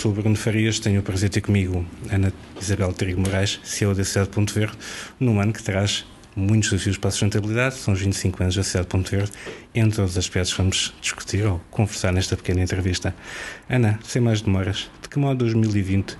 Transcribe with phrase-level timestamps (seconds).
[0.00, 4.02] sou Bruno Farias, tenho o prazer de ter comigo Ana Isabel Trigo Moraes, CEO da
[4.02, 4.72] Cidade Ponto Verde,
[5.20, 8.86] num ano que traz muitos desafios para a sustentabilidade, são os 25 anos da Cidade
[8.86, 9.32] Ponto Verde,
[9.74, 13.14] entre os aspectos que vamos discutir ou conversar nesta pequena entrevista.
[13.68, 16.16] Ana, sem mais demoras, de que modo 2020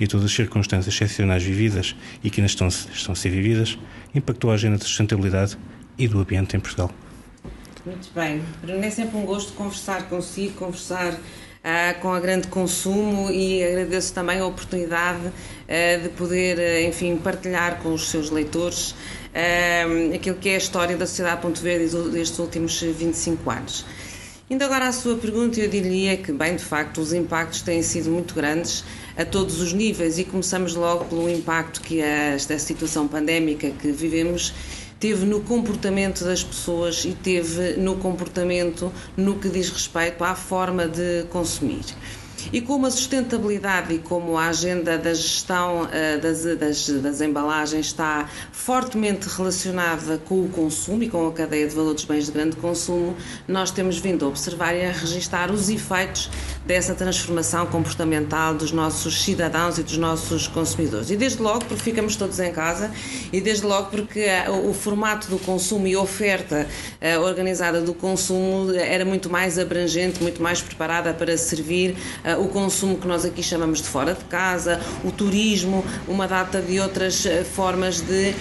[0.00, 3.78] e todas as circunstâncias excepcionais vividas e que ainda estão, estão a ser vividas
[4.14, 5.58] impactou a agenda da sustentabilidade
[5.98, 6.90] e do ambiente em Portugal?
[7.84, 8.42] Muito bem.
[8.62, 11.14] Bruno, é sempre um gosto conversar consigo, conversar
[12.00, 17.80] com a grande consumo e agradeço também a oportunidade uh, de poder, uh, enfim, partilhar
[17.82, 18.94] com os seus leitores
[20.14, 23.84] aquilo que é a história da Sociedade Ponto Verde destes últimos 25 anos.
[24.50, 28.10] Indo agora à sua pergunta, eu diria que, bem, de facto, os impactos têm sido
[28.10, 28.82] muito grandes
[29.14, 34.54] a todos os níveis e começamos logo pelo impacto que esta situação pandémica que vivemos
[34.98, 40.86] teve no comportamento das pessoas e teve no comportamento no que diz respeito à forma
[40.88, 41.84] de consumir.
[42.52, 47.86] E como a sustentabilidade e como a agenda da gestão uh, das, das, das, embalagens
[47.86, 52.32] está fortemente relacionada com o consumo e com a cadeia de valor dos bens de
[52.32, 56.30] grande consumo, nós temos vindo a observar e a registrar os efeitos
[56.66, 61.10] dessa transformação comportamental dos nossos cidadãos e dos nossos consumidores.
[61.10, 62.90] E desde logo porque ficamos todos em casa
[63.32, 66.66] e desde logo porque uh, o formato do consumo e a oferta
[67.00, 71.96] uh, organizada do consumo era muito mais abrangente, muito mais preparada para servir
[72.40, 76.80] o consumo que nós aqui chamamos de fora de casa, o turismo, uma data de
[76.80, 78.34] outras eh, formas de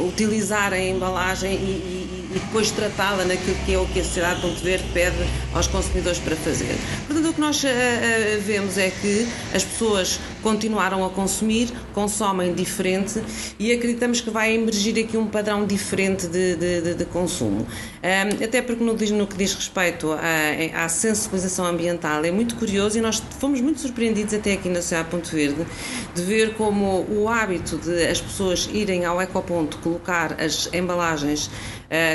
[0.00, 4.04] um, utilizar a embalagem e, e e depois tratá-la naquilo que é o que a
[4.04, 5.16] sociedade Ponto Verde pede
[5.52, 6.76] aos consumidores para fazer.
[7.06, 12.54] Portanto, o que nós uh, uh, vemos é que as pessoas continuaram a consumir, consomem
[12.54, 13.20] diferente
[13.58, 17.66] e acreditamos que vai emergir aqui um padrão diferente de, de, de, de consumo.
[17.66, 22.96] Um, até porque no, no, que diz respeito à, à, sensibilização ambiental é muito curioso
[22.96, 25.66] e nós fomos muito surpreendidos até aqui na Sociedade Ponto Verde
[26.14, 31.50] de ver como o hábito de as pessoas irem ao ecoponto colocar as embalagens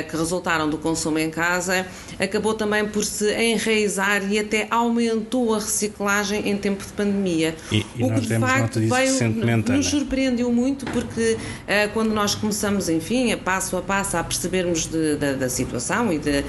[0.08, 1.84] que resultaram do consumo em casa
[2.18, 7.54] acabou também por se enraizar e até aumentou a reciclagem em tempo de pandemia.
[7.72, 12.88] E, e o que de facto veio, nos surpreendeu muito porque uh, quando nós começamos,
[12.88, 16.44] enfim, a passo a passo a percebermos de, de, da situação e de,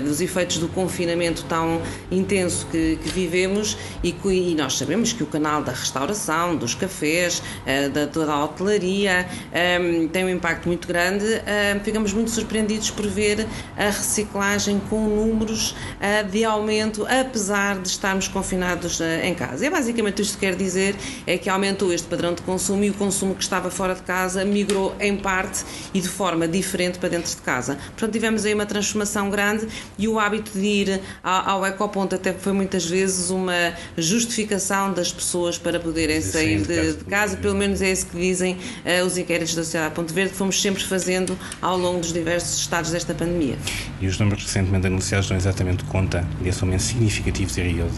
[0.00, 1.80] dos efeitos do confinamento tão
[2.10, 6.74] intenso que, que vivemos e, que, e, nós sabemos que o canal da restauração, dos
[6.74, 12.12] cafés, uh, da toda a hotelaria um, eh, tem um impacto muito grande, uh, ficamos
[12.12, 19.00] muito surpreendidos por ver a reciclagem com números uh, de aumento, apesar de estarmos confinados
[19.00, 19.66] uh, em casa.
[19.66, 20.94] E basicamente isto quer dizer
[21.26, 24.44] é que aumentou este padrão de consumo e o consumo que estava fora de casa
[24.44, 27.76] migrou em parte e de forma diferente para dentro de casa.
[27.76, 29.66] Portanto, tivemos aí uma transformação grande
[29.98, 35.12] e o hábito de ir ao, ao ecoponto até foi muitas vezes uma justificação das
[35.12, 39.16] pessoas para poderem sair de, de, casa, pelo menos é isso que dizem uh, os
[39.16, 43.14] inquéritos da Sociedade Ponto Verde, que fomos sempre fazendo ao longo dos diversos estados desta
[43.14, 43.56] pandemia.
[44.00, 47.90] E os números recentemente anunciados dão exatamente conta desse aumento significativo, diria eu,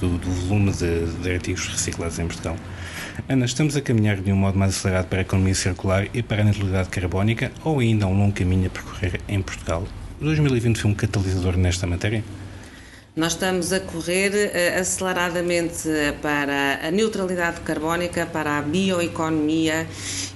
[0.00, 2.56] do, do, volume de, de artigos reciclados em Portugal.
[3.28, 6.42] Ana, estamos a caminhar de um modo mais acelerado para a economia circular e para
[6.42, 9.86] a neutralidade carbónica ou ainda há um longo caminho a percorrer em Portugal?
[10.20, 12.22] 2020 foi um catalisador nesta matéria?
[13.18, 15.88] Nós estamos a correr uh, aceleradamente
[16.22, 19.88] para a neutralidade carbónica, para a bioeconomia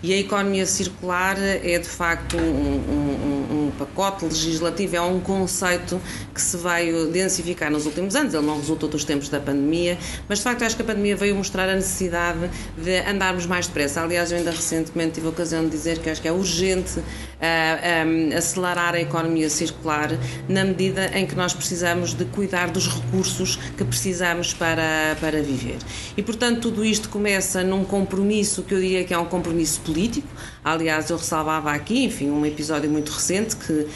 [0.02, 6.00] e a economia circular é de facto um, um, um, pacote legislativo, é um conceito
[6.34, 8.34] que se veio densificar nos últimos anos.
[8.34, 9.96] Ele não resultou dos tempos da pandemia,
[10.28, 14.02] mas de facto acho que a pandemia veio mostrar a necessidade de andarmos mais depressa.
[14.02, 17.04] Aliás, eu ainda recentemente tive a ocasião de dizer que acho que é urgente uh,
[17.40, 20.10] eh, um, acelerar a economia circular
[20.48, 25.78] na medida em que nós precisamos de cuidar dos recursos que precisamos para, para viver.
[26.16, 30.28] E, portanto, tudo isto começa num compromisso que eu diria que é um compromisso político.
[30.64, 33.88] Aliás, eu ressalvava aqui, enfim, um episódio muito recente que, uh,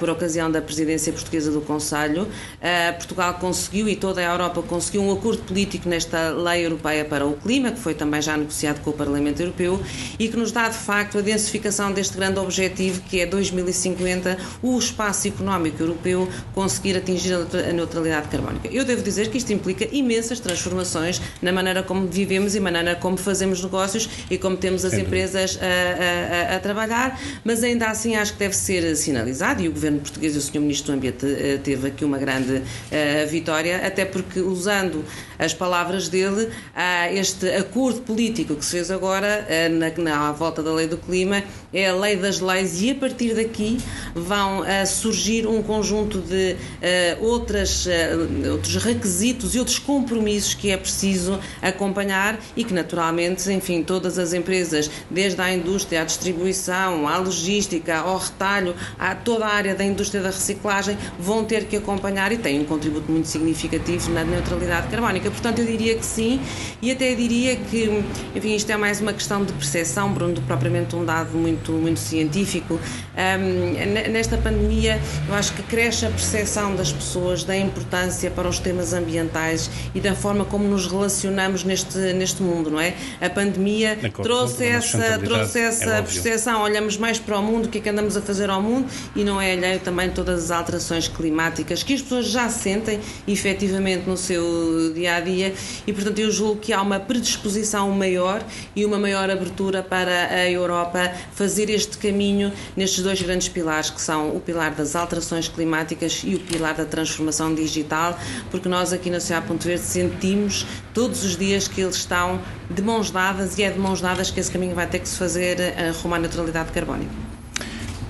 [0.00, 5.02] por ocasião da presidência portuguesa do Conselho, uh, Portugal conseguiu e toda a Europa conseguiu
[5.02, 8.90] um acordo político nesta lei europeia para o clima, que foi também já negociado com
[8.90, 9.80] o Parlamento Europeu
[10.18, 14.76] e que nos dá, de facto, a densificação deste grande objetivo que é 2050, o
[14.76, 18.68] espaço económico europeu conseguir atingir a neutralidade carbónica.
[18.68, 23.16] Eu devo dizer que isto implica imensas transformações na maneira como vivemos e maneira como
[23.16, 26.07] fazemos negócios e como temos as empresas a, a,
[26.56, 30.38] a, trabalhar, mas ainda assim acho que deve ser sinalizado e o governo português e
[30.38, 30.60] o Sr.
[30.60, 35.04] Ministro do Ambiente eh, teve aqui uma grande uh, vitória, até porque usando
[35.38, 40.62] as palavras dele, uh, este acordo político que se fez agora uh, na, na volta
[40.62, 41.42] da lei do clima
[41.72, 43.78] é a lei das leis e a partir daqui
[44.14, 50.70] vão uh, surgir um conjunto de uh, outras, uh, outros requisitos e outros compromissos que
[50.70, 57.06] é preciso acompanhar e que naturalmente, enfim, todas as empresas, desde a indústria, à distribuição,
[57.06, 61.76] à logística, ao retalho, a toda a área da indústria da reciclagem, vão ter que
[61.76, 65.27] acompanhar e têm um contributo muito significativo na neutralidade carbónica.
[65.30, 66.40] Portanto, eu diria que sim
[66.80, 68.02] e até diria que,
[68.34, 72.00] enfim, isto é mais uma questão de percepção, Bruno, do propriamente um dado muito, muito
[72.00, 72.78] científico.
[73.16, 78.58] Um, nesta pandemia, eu acho que cresce a percepção das pessoas da importância para os
[78.58, 82.94] temas ambientais e da forma como nos relacionamos neste, neste mundo, não é?
[83.20, 87.78] A pandemia trouxe essa, trouxe essa é percepção, olhamos mais para o mundo, o que
[87.78, 91.08] é que andamos a fazer ao mundo e não é alheio também todas as alterações
[91.08, 95.54] climáticas que as pessoas já sentem efetivamente no seu dia a dia
[95.86, 98.42] e, portanto, eu julgo que há uma predisposição maior
[98.74, 104.00] e uma maior abertura para a Europa fazer este caminho nestes dois grandes pilares, que
[104.00, 108.18] são o pilar das alterações climáticas e o pilar da transformação digital,
[108.50, 112.40] porque nós aqui na Sociedade Ponto Verde sentimos todos os dias que eles estão
[112.70, 115.16] de mãos dadas e é de mãos dadas que esse caminho vai ter que se
[115.16, 115.58] fazer
[116.02, 117.10] rumo à neutralidade carbónica.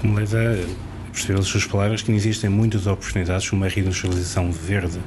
[0.00, 0.58] Como leva,
[1.12, 5.00] perceber as suas palavras, que existem muitas oportunidades para uma reindustrialização verde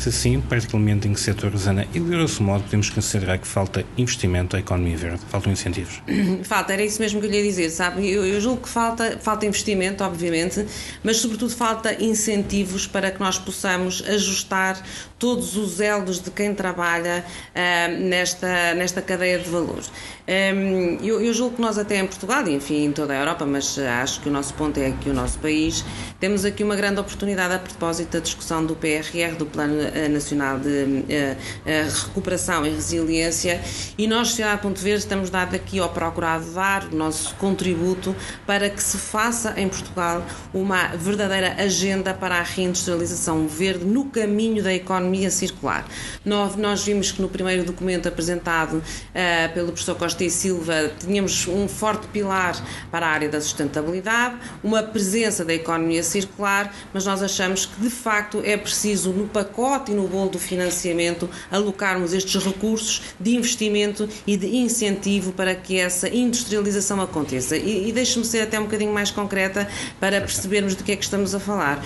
[0.00, 3.84] se sim, particularmente em que setores, Ana, e de grosso modo podemos considerar que falta
[3.98, 6.00] investimento à economia verde, faltam incentivos?
[6.42, 8.10] Falta, era isso mesmo que eu lhe ia dizer, sabe?
[8.10, 10.64] Eu, eu julgo que falta, falta investimento, obviamente,
[11.04, 14.82] mas sobretudo falta incentivos para que nós possamos ajustar
[15.18, 19.92] todos os elos de quem trabalha uh, nesta, nesta cadeia de valores.
[20.28, 24.20] Um, eu, julgo que nós até em Portugal, enfim em toda a Europa, mas acho
[24.20, 25.84] que o nosso ponto é aqui o nosso país,
[26.20, 30.58] temos aqui uma grande oportunidade a propósito da discussão do PRR, do Plano eh, Nacional
[30.58, 33.60] de uh, Recuperação e Resiliência,
[33.98, 38.14] e nós, Sociedade Ponto Verde, estamos dado aqui ao procurar dar o nosso contributo
[38.46, 40.24] para que se faça em Portugal
[40.54, 45.86] uma verdadeira agenda para a reindustrialização verde no caminho da economia circular.
[46.24, 48.82] Nós, vimos que no primeiro documento apresentado
[49.54, 52.60] pelo professor Costa e Silva tínhamos um forte pilar
[52.90, 57.90] para a área da sustentabilidade, uma presença da economia circular, mas nós achamos que de
[57.90, 64.08] facto é preciso no pacote e no bolo do financiamento alocarmos estes recursos de investimento
[64.26, 67.56] e de incentivo para que essa industrialização aconteça.
[67.56, 69.68] E, e deixe-me ser até um bocadinho mais concreta
[69.98, 71.84] para percebermos do que é que estamos a falar.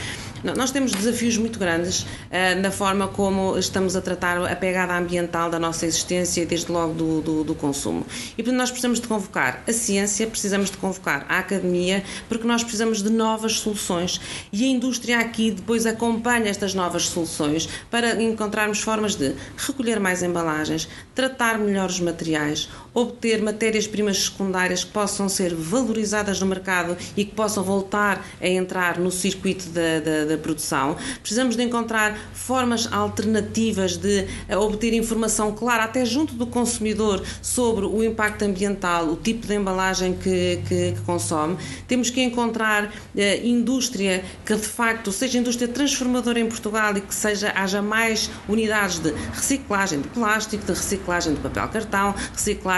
[0.52, 5.48] Nós temos desafios muito grandes uh, na forma como estamos a tratar a pegada ambiental
[5.48, 8.04] da nossa existência, desde logo do, do, do consumo.
[8.36, 12.62] E portanto, nós precisamos de convocar a ciência, precisamos de convocar a academia, porque nós
[12.62, 14.20] precisamos de novas soluções.
[14.52, 20.22] E a indústria aqui depois acompanha estas novas soluções para encontrarmos formas de recolher mais
[20.22, 27.24] embalagens, tratar melhor os materiais, obter matérias-primas secundárias que possam ser valorizadas no mercado e
[27.24, 30.96] que possam voltar a entrar no circuito da, da, da produção.
[31.20, 37.84] Precisamos de encontrar formas alternativas de eh, obter informação clara, até junto do consumidor, sobre
[37.84, 41.56] o impacto ambiental, o tipo de embalagem que, que, que consome.
[41.88, 47.14] Temos que encontrar eh, indústria que de facto seja indústria transformadora em Portugal e que
[47.14, 52.14] seja, haja mais unidades de reciclagem de plástico, de reciclagem de papel cartão,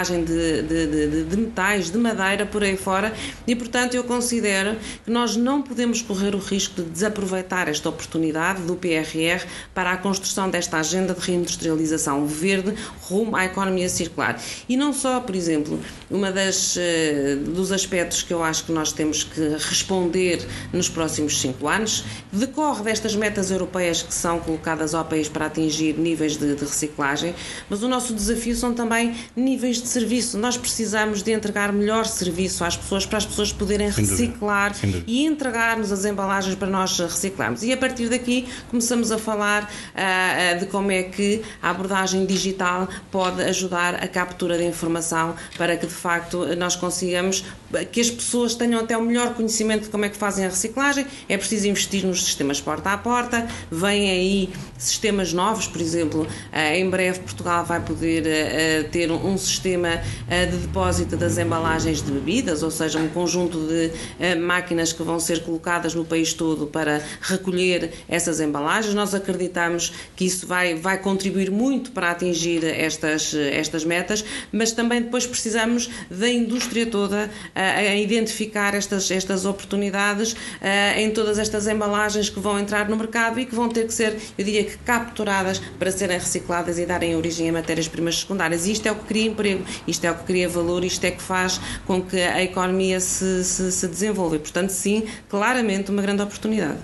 [0.07, 3.13] reciclagem de, de, de, de metais, de madeira, por aí fora.
[3.45, 8.61] E portanto eu considero que nós não podemos correr o risco de desaproveitar esta oportunidade
[8.63, 14.41] do PRR para a construção desta agenda de reindustrialização verde rumo à economia circular.
[14.67, 18.91] E não só, por exemplo, uma das eh, dos aspectos que eu acho que nós
[18.91, 25.03] temos que responder nos próximos cinco anos decorre destas metas europeias que são colocadas ao
[25.03, 27.33] país para atingir níveis de, de reciclagem,
[27.69, 30.37] mas o nosso desafio são também níveis de serviço.
[30.37, 34.75] Nós precisamos de entregar melhor serviço às pessoas para as pessoas poderem Sem reciclar
[35.07, 37.63] e entregar-nos as embalagens para nós reciclarmos.
[37.63, 42.87] E a partir daqui começamos a falar uh, de como é que a abordagem digital
[43.11, 47.43] pode ajudar a captura de informação para que de facto nós consigamos
[47.91, 51.05] que as pessoas tenham até o melhor conhecimento de como é que fazem a reciclagem.
[51.27, 53.47] É preciso investir nos sistemas porta a porta.
[53.71, 59.37] Vêm aí sistemas novos, por exemplo, uh, em breve Portugal vai poder uh, ter um
[59.37, 63.91] sistema de depósito das embalagens de bebidas, ou seja, um conjunto de
[64.35, 68.93] máquinas que vão ser colocadas no país todo para recolher essas embalagens.
[68.93, 75.01] Nós acreditamos que isso vai, vai contribuir muito para atingir estas, estas metas, mas também
[75.01, 81.67] depois precisamos da indústria toda a, a identificar estas, estas oportunidades a, em todas estas
[81.67, 84.77] embalagens que vão entrar no mercado e que vão ter que ser, eu diria que
[84.79, 88.65] capturadas para serem recicladas e darem origem a matérias-primas secundárias.
[88.65, 91.11] E isto é o que cria emprego, isto é o que cria valor, isto é
[91.11, 94.39] que faz com que a economia se, se, se desenvolva.
[94.39, 96.77] Portanto, sim, claramente uma grande oportunidade.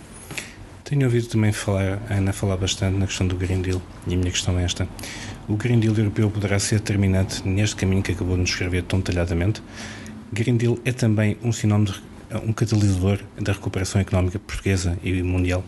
[0.84, 4.18] Tenho ouvido também falar, a Ana falar bastante na questão do Green Deal, e a
[4.18, 4.88] minha questão é esta.
[5.48, 9.00] O Green Deal europeu poderá ser determinante neste caminho que acabou de nos escrever tão
[9.00, 9.64] detalhadamente?
[10.32, 12.02] Green Deal é também um sinónimo, de,
[12.46, 15.64] um catalisador da recuperação económica portuguesa e mundial?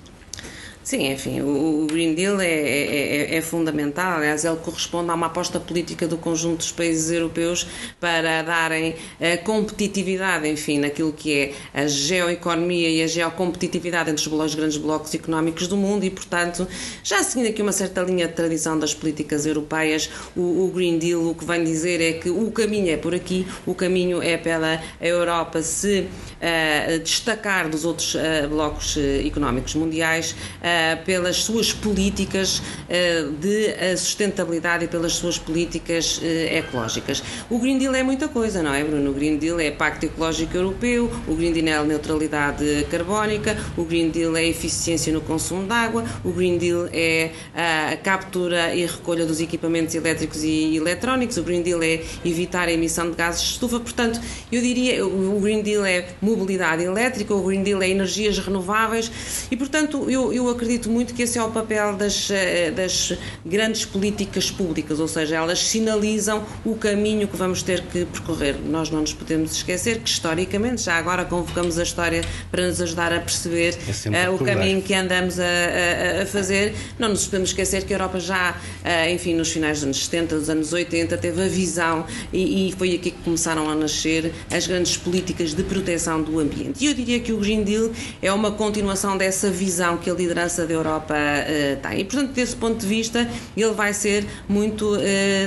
[0.86, 5.26] Sim, enfim, o Green Deal é, é, é, é, fundamental, aliás, ele corresponde a uma
[5.26, 7.66] aposta política do conjunto dos países europeus
[8.00, 14.54] para darem a competitividade, enfim, naquilo que é a geoeconomia e a geocompetitividade entre os
[14.54, 16.68] grandes blocos económicos do mundo e, portanto,
[17.04, 21.28] já seguindo aqui uma certa linha de tradição das políticas europeias, o, o Green Deal
[21.28, 24.80] o que vem dizer é que o caminho é por aqui, o caminho é pela
[25.02, 30.75] Europa se uh, destacar dos outros uh, blocos uh, económicos mundiais eh,
[31.06, 37.24] pelas suas políticas uh, de eh, sustentabilidade e pelas suas políticas ecológicas.
[37.50, 39.12] O Green Deal é muita coisa, não é, Bruno?
[39.12, 44.10] O Green Deal é Pacto Ecológico Europeu, o Green Deal é neutralidade carbónica, o Green
[44.10, 49.26] Deal é eficiência no consumo de água, o Green Deal é a captura e recolha
[49.26, 53.52] dos equipamentos elétricos e eletrónicos, o Green Deal é evitar a emissão de gases de
[53.52, 53.80] estufa.
[53.80, 54.20] Portanto,
[54.52, 59.12] eu diria o Green Deal é mobilidade elétrica, o Green Deal é energias renováveis
[59.50, 63.14] e, portanto, eu, eu acredito acredito muito que esse é o papel das, eh, das
[63.46, 68.56] grandes políticas públicas, ou seja, elas sinalizam o caminho que vamos ter que percorrer.
[68.66, 73.14] Nós não nos podemos esquecer que, historicamente, já agora convocamos a história para nos ajudar
[73.14, 73.78] a perceber
[74.12, 76.74] é uh, o caminho que andamos a, a, a, fazer.
[76.98, 80.40] Não nos podemos esquecer que a Europa já, uh, enfim, nos finais dos anos 70,
[80.40, 84.66] dos anos 80, teve a visão e, e foi aqui que começaram a nascer as
[84.66, 86.84] grandes políticas de proteção do ambiente.
[86.84, 90.55] E eu diria que o Green Deal é uma continuação dessa visão que a liderança
[90.64, 92.02] da Europa uh, tem.
[92.02, 95.00] E, portanto, desse ponto de vista, ele vai ser muito uh,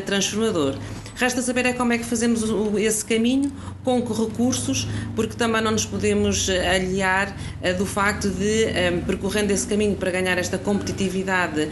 [0.05, 0.75] transformador.
[1.19, 2.45] Resta saber é como é que fazemos
[2.77, 3.51] esse caminho,
[3.83, 9.03] com que recursos, porque também não nos podemos eh, aliar uh, do facto de, eh,
[9.05, 11.69] percorrendo esse caminho para ganhar esta competitividade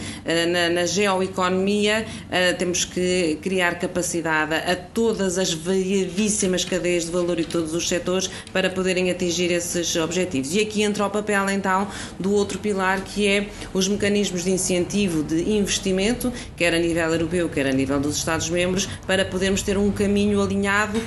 [0.50, 2.04] na, na, geoeconomia,
[2.58, 8.28] temos que criar capacidade a todas as variadíssimas cadeias de valor e todos os setores
[8.52, 10.54] para poderem atingir esses objetivos.
[10.54, 11.86] E aqui entra o papel, então,
[12.18, 17.48] do outro pilar, que é os mecanismos de incentivo de investimento, quer a nível europeu,
[17.48, 20.98] quer a nível dos Estados-membros, para podermos ter um caminho alinhado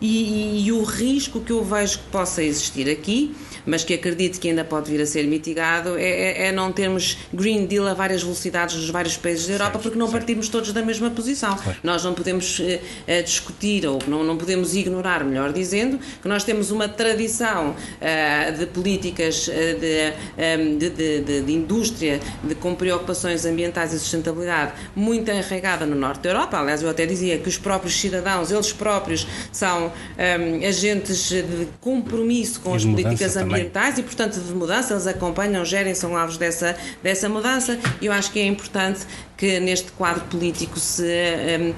[0.00, 3.34] e, e, e, o risco que eu vejo que possa existir aqui,
[3.66, 7.18] mas que acredito que ainda pode vir a ser mitigado, é, é, é não termos
[7.32, 10.18] Green Deal a várias velocidades nos vários países da Europa, certo, porque não certo.
[10.18, 11.56] partimos todos da mesma posição.
[11.56, 11.78] Claro.
[11.82, 16.70] Nós não podemos uh, discutir, ou não, não podemos ignorar, melhor dizendo, que nós temos
[16.70, 23.92] uma tradição uh, de políticas uh, de, de, de, de, indústria de, com preocupações ambientais
[23.92, 26.58] e sustentabilidade muito enraigada no norte da Europa.
[26.58, 32.60] Aliás, eu até dizia que os próprios cidadãos, eles próprios, são um, agentes de compromisso
[32.60, 33.70] com as políticas ambientais também.
[33.98, 34.94] e, portanto, de mudança.
[34.94, 37.78] Eles acompanham, gerem, são alvos dessa, dessa mudança.
[38.00, 39.06] E eu acho que é importante
[39.36, 41.74] que neste quadro político se um, uh,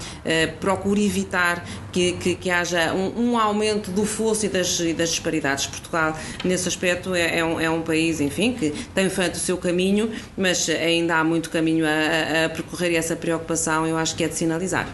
[0.60, 5.10] procure evitar que, que, que haja um, um, aumento do fosso e das, e das
[5.10, 5.66] disparidades.
[5.66, 9.56] Portugal, nesse aspecto, é, é, um, é um país, enfim, que tem feito o seu
[9.56, 14.24] caminho, mas ainda há muito caminho a, a percorrer e essa preocupação eu acho que
[14.24, 14.86] é de sinalizar.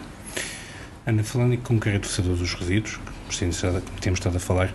[1.05, 2.97] Ana, falando em concreto dos resíduos,
[3.29, 4.71] que temos estado a falar,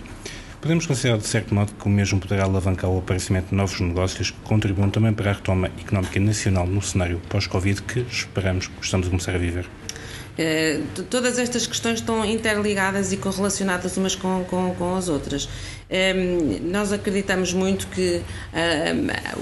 [0.61, 4.31] podemos considerar de certo modo que o mesmo poderá alavancar o aparecimento de novos negócios
[4.31, 9.07] que contribuam também para a retoma económica nacional no cenário pós-Covid que esperamos que estamos
[9.07, 9.67] a começar a viver?
[10.39, 15.49] Eh, todas estas questões estão interligadas e correlacionadas umas com, com, com as outras.
[15.91, 18.21] Ehm, nós acreditamos muito que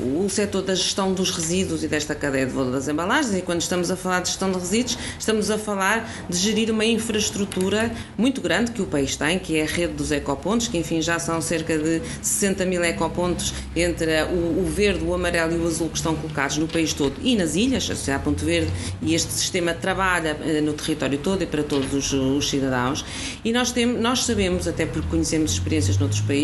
[0.00, 3.42] um, o setor da gestão dos resíduos e desta cadeia de valor das embalagens, e
[3.42, 7.90] quando estamos a falar de gestão de resíduos, estamos a falar de gerir uma infraestrutura
[8.16, 11.18] muito grande que o país tem, que é a rede dos ecopontos, que enfim já
[11.18, 15.96] são cerca de 60 mil ecopontos entre o, verde, o amarelo e o azul que
[15.96, 18.70] estão colocados no país todo e nas ilhas, a Sociedade Ponto Verde,
[19.02, 23.04] e este sistema trabalha uh, no território todo e para todos os, os cidadãos.
[23.44, 26.35] E nós, temos, nós sabemos, até porque conhecemos experiências noutros países,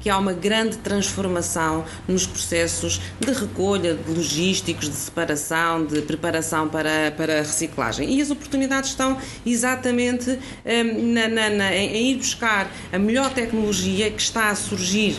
[0.00, 6.68] que há uma grande transformação nos processos de recolha, de logísticos, de separação, de preparação
[6.68, 8.14] para, para a reciclagem.
[8.14, 14.10] E as oportunidades estão exatamente um, na, na, na, em ir buscar a melhor tecnologia
[14.10, 15.16] que está a surgir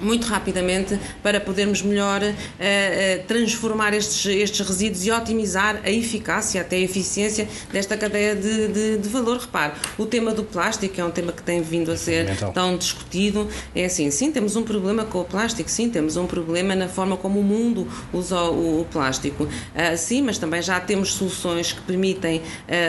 [0.00, 6.60] muito rapidamente para podermos melhor uh, uh, transformar estes, estes resíduos e otimizar a eficácia,
[6.60, 9.38] até a eficiência desta cadeia de, de, de, valor.
[9.38, 13.48] Repare, o tema do plástico é um tema que tem vindo a ser tão discutido.
[13.74, 17.16] É assim, sim, temos um problema com o plástico, sim, temos um problema na forma
[17.16, 19.44] como o mundo usa o, o plástico.
[19.44, 22.42] Uh, sim, mas também já temos soluções que permitem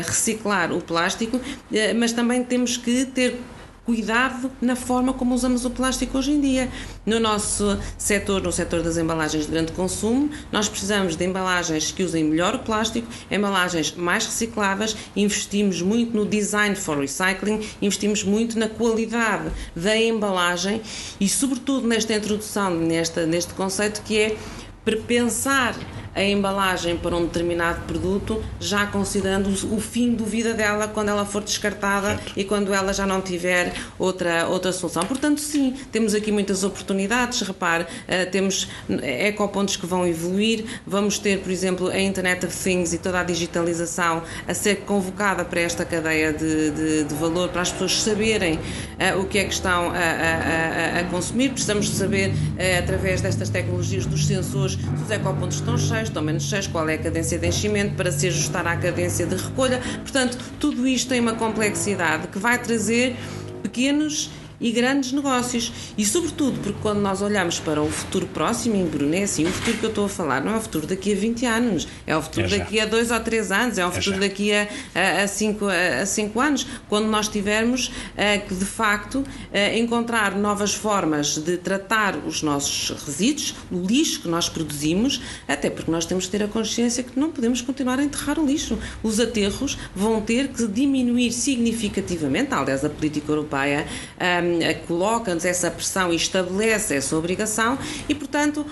[0.06, 1.40] reciclar o plástico,
[1.96, 3.40] mas também temos que ter
[3.88, 6.70] cuidado na forma como usamos o plástico hoje em dia.
[7.06, 12.04] No nosso setor, no setor das embalagens de grande consumo, nós precisamos de embalagens que
[12.04, 18.60] usem melhor o plástico, embalagens mais recicláveis, investimos muito no design for recycling, investimos muito
[18.60, 20.82] na qualidade da embalagem
[21.18, 24.38] e, sobretudo, nesta introdução, nesta, neste conceito que é
[25.08, 25.76] pensar
[26.18, 31.26] a embalagem para um determinado produto, já considerando o fim do vida dela quando ela
[31.26, 32.34] for descartada certo.
[32.36, 35.06] e quando ela já não tiver outra, outra solução.
[35.06, 37.42] Portanto, sim, temos aqui muitas oportunidades.
[37.42, 42.94] Repare, uh, temos ecopontos que vão evoluir, vamos ter, por exemplo, a Internet of Things
[42.94, 47.62] e toda a digitalização a ser convocada para esta cadeia de, de, de valor, para
[47.62, 51.50] as pessoas saberem uh, o que é que estão a, a, a, a consumir.
[51.50, 56.24] Precisamos de saber, uh, através destas tecnologias dos sensores, se os ecopontos estão cheios estão
[56.24, 59.82] menos cheios, qual é a cadência de enchimento para se ajustar à cadência de recolha.
[60.02, 63.16] Portanto, tudo isto tem uma complexidade que vai trazer
[63.62, 65.72] pequenos e grandes negócios.
[65.98, 69.78] E, sobretudo, porque quando nós olhamos para o futuro próximo em Brunesse, e o futuro
[69.78, 72.22] que eu estou a falar não é o futuro daqui a 20 anos, é o
[72.22, 75.68] futuro é daqui a 2 ou 3 anos, é o é futuro daqui a 5
[75.68, 81.38] a, a cinco anos, quando nós tivermos uh, que, de facto, uh, encontrar novas formas
[81.38, 86.32] de tratar os nossos resíduos, o lixo que nós produzimos, até porque nós temos que
[86.32, 88.78] ter a consciência que não podemos continuar a enterrar o lixo.
[89.04, 93.86] Os aterros vão ter que diminuir significativamente, aliás, a política europeia.
[94.18, 94.47] Um,
[94.88, 97.78] coloca-nos essa pressão e estabelece essa obrigação
[98.08, 98.66] e, portanto,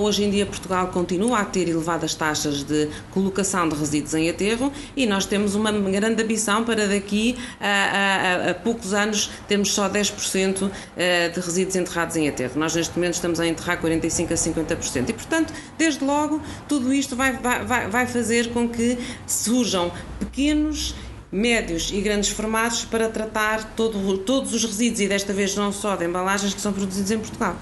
[0.00, 4.72] hoje em dia Portugal continua a ter elevadas taxas de colocação de resíduos em aterro
[4.96, 9.88] e nós temos uma grande ambição para daqui a, a, a poucos anos termos só
[9.88, 12.52] 10% eh, de resíduos enterrados em aterro.
[12.56, 15.08] Nós neste momento estamos a enterrar 45% a 50%.
[15.08, 20.94] E, portanto, desde logo, tudo isto vai, vai, vai fazer com que surjam pequenos
[21.32, 25.96] médios e grandes formatos para tratar todo, todos os resíduos e desta vez não só
[25.96, 27.56] de embalagens que são produzidos em Portugal.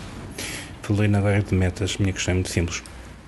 [0.83, 2.83] Falei na agora de metas, minha questão é muito simples.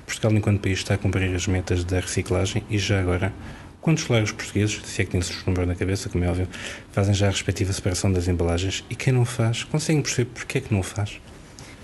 [0.04, 3.32] Portugal, enquanto país, está a cumprir as metas da reciclagem e já agora,
[3.80, 6.48] quantos colegas portugueses, se é que tem esse número na cabeça, como é óbvio,
[6.90, 10.60] fazem já a respectiva separação das embalagens e quem não faz, conseguem perceber porque é
[10.60, 11.20] que não o faz?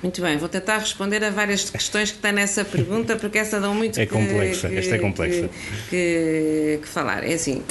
[0.03, 3.75] Muito bem, vou tentar responder a várias questões que está nessa pergunta, porque essa dão
[3.75, 5.49] muito é complexa, que, esta é complexa.
[5.49, 7.25] Que, que, que falar.
[7.25, 7.63] É assim,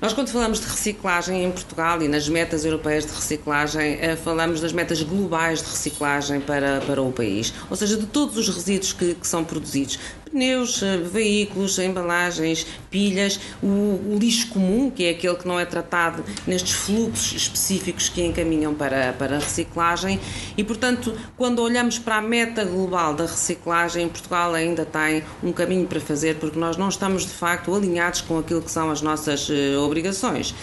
[0.00, 4.60] nós, quando falamos de reciclagem em Portugal e nas metas europeias de reciclagem, eh, falamos
[4.60, 8.92] das metas globais de reciclagem para, para o país, ou seja, de todos os resíduos
[8.92, 15.10] que, que são produzidos pneus, eh, veículos, embalagens, pilhas, o, o, lixo comum, que é
[15.10, 20.20] aquele que não é tratado nestes fluxos específicos que encaminham para, para a reciclagem.
[20.56, 25.86] E, portanto, quando olhamos para a meta global da reciclagem, Portugal ainda tem um caminho
[25.86, 29.48] para fazer, porque nós não estamos de facto alinhados com aquilo que são as nossas
[29.48, 30.54] uh, obrigações.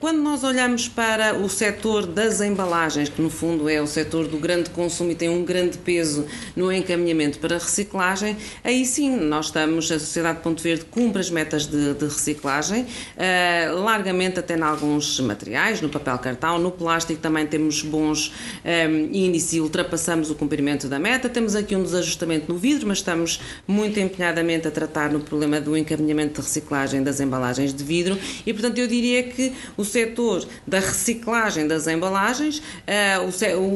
[0.00, 4.38] Quando nós olhamos para o setor das embalagens, que no fundo é o setor do
[4.38, 9.46] grande consumo e tem um grande peso no encaminhamento para a reciclagem, aí sim nós
[9.46, 14.62] estamos, a Sociedade Ponto Verde cumpre as metas de, de reciclagem, uh, largamente até em
[14.62, 18.32] alguns materiais, no papel cartão, no plástico também temos bons um,
[18.64, 21.28] eh, índices e ultrapassamos o cumprimento da meta.
[21.28, 25.76] Temos aqui um desajustamento no vidro, mas estamos muito empenhadamente a tratar no problema do
[25.76, 30.80] encaminhamento de reciclagem das embalagens de vidro e, portanto, eu diria que o setor da
[30.80, 33.26] reciclagem das embalagens, uh,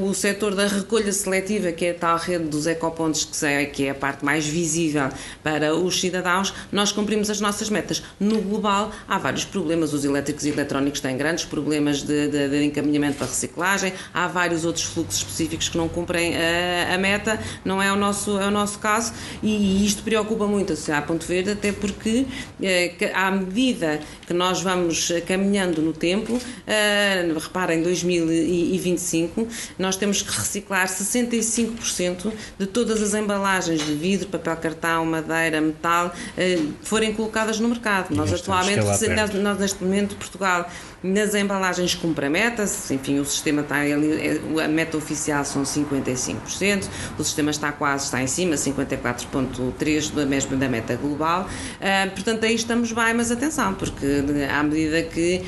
[0.09, 3.29] o, setor da recolha seletiva, que é a tal rede dos ecopontos,
[3.73, 5.09] que é, a parte mais visível
[5.43, 8.03] para os cidadãos, nós cumprimos as nossas metas.
[8.21, 9.93] No global, há vários problemas.
[9.93, 14.65] Os elétricos e eletrónicos têm grandes problemas de, de, de encaminhamento para reciclagem, há vários
[14.65, 18.51] outros fluxos específicos que não cumprem a, a meta, não é o nosso, é o
[18.51, 22.27] nosso caso, e, isto preocupa muito a Sociedade Ponto Verde, até porque,
[22.63, 29.47] eh, à medida que nós vamos caminhando no tempo, uh, repara, em 2025,
[29.79, 36.09] nós temos que reciclar 65% de todas as embalagens de vidro, papel cartão, madeira, metal,
[36.09, 38.13] uh, forem colocadas no mercado.
[38.15, 40.69] Nós atualmente, nós, nós neste momento, Portugal
[41.03, 45.65] nas embalagens cumpre a meta, enfim, o sistema está ali, é, a meta oficial são
[45.65, 46.89] 55%,
[47.19, 51.49] o sistema está quase, está em cima, 54,3% da mesma da meta global.
[51.81, 54.07] Uh, portanto, aí estamos bem, mas atenção, porque
[54.49, 55.43] à medida que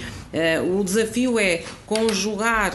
[0.61, 2.73] o desafio é conjugar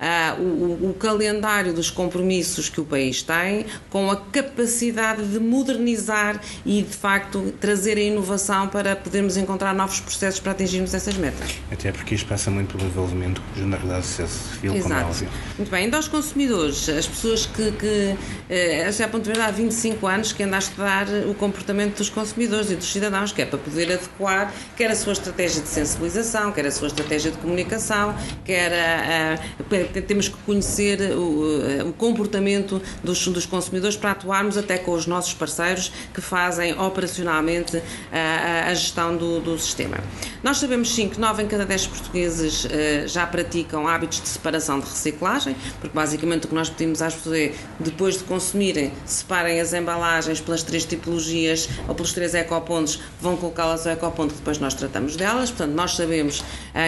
[0.00, 6.40] uh, o, o, calendário dos compromissos que o país tem, com a capacidade de modernizar
[6.64, 11.58] e, de facto, trazer a inovação para podermos encontrar novos processos para atingirmos essas metas.
[11.70, 14.82] Até porque isto passa muito pelo envolvimento da generalidade civil, Exato.
[14.82, 15.28] como é óbvio.
[15.58, 18.16] Muito bem, ainda aos consumidores, as pessoas que, que
[18.48, 22.08] eh, a ponto de ver há 25 anos que anda a estudar o comportamento dos
[22.08, 26.52] consumidores e dos cidadãos, que é para poder adequar quer a sua estratégia de sensibilização,
[26.52, 32.80] quer a sua estratégia de comunicação, quer a, a, temos que conhecer o, o comportamento
[33.02, 37.80] dos, dos, consumidores para atuarmos até com os nossos parceiros que fazem operacionalmente
[38.12, 39.98] a, a gestão do, do, sistema.
[40.42, 42.66] Nós sabemos sim que 9 em cada 10 portugueses
[43.06, 47.36] já praticam hábitos de separação de reciclagem, porque basicamente o que nós pedimos às pessoas
[47.36, 53.36] é, depois de consumirem, separem as embalagens pelas três tipologias ou pelos três ecopontos, vão
[53.36, 55.50] colocá-las ao ecoponto que depois nós tratamos delas.
[55.50, 56.42] Portanto, nós sabemos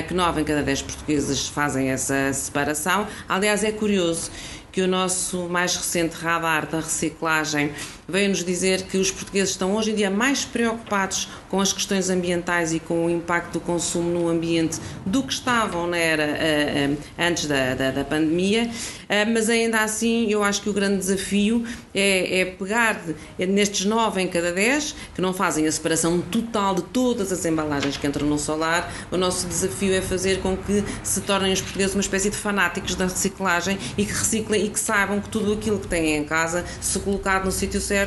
[0.09, 2.92] que 9 em cada 10 portugueses fazem essa separação.
[3.29, 4.31] Aliás, é curioso
[4.71, 7.73] que o nosso mais recente radar da reciclagem
[8.13, 12.75] veio-nos dizer que os portugueses estão hoje em dia mais preocupados com as questões ambientais
[12.75, 16.99] e com o impacto do consumo no ambiente do que estavam na era uh, uh,
[17.19, 21.65] antes da, da, da pandemia, uh, mas ainda assim eu acho que o grande desafio
[21.95, 23.01] é, é pegar
[23.39, 27.97] nestes 9 em cada 10 que não fazem a separação total de todas as embalagens
[27.97, 31.95] que entram no solar, o nosso desafio é fazer com que se tornem os portugueses
[31.95, 35.79] uma espécie de fanáticos da reciclagem e que reciclem e que saibam que tudo aquilo
[35.79, 38.02] que têm em casa, se colocado no sítio certo,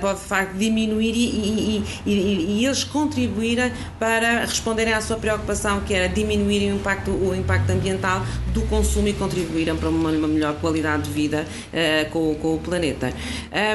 [0.00, 5.80] pode de facto diminuir e, e, e, e eles contribuírem para responderem à sua preocupação,
[5.80, 10.28] que era diminuírem o impacto, o impacto ambiental do consumo e contribuírem para uma, uma
[10.28, 13.12] melhor qualidade de vida uh, com, com, o planeta.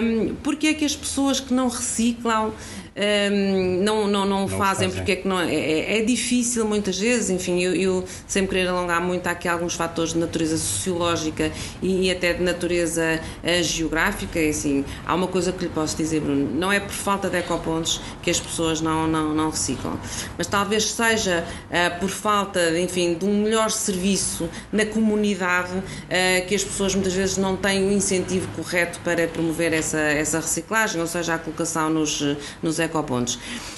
[0.02, 2.54] Um, porque é que as pessoas que não reciclam
[2.96, 6.98] um, não, não, não, não fazem, porque é que não é, é, é, difícil muitas
[6.98, 11.52] vezes, enfim, eu, eu sempre querer alongar muito, há aqui alguns fatores de natureza sociológica
[11.82, 15.98] e, e até de natureza uh, geográfica, e, assim, há uma coisa que lhe posso
[15.98, 20.00] dizer, Bruno, não é por falta de ecopontos que as pessoas não, não, não reciclam,
[20.38, 26.56] mas talvez seja uh, por falta, enfim, de um melhor serviço na comunidade uh, que
[26.56, 31.08] as pessoas muitas vezes não têm o incentivo correto para promover essa, essa reciclagem, ou
[31.08, 32.24] seja, a colocação nos,
[32.64, 33.38] nos ecopontos.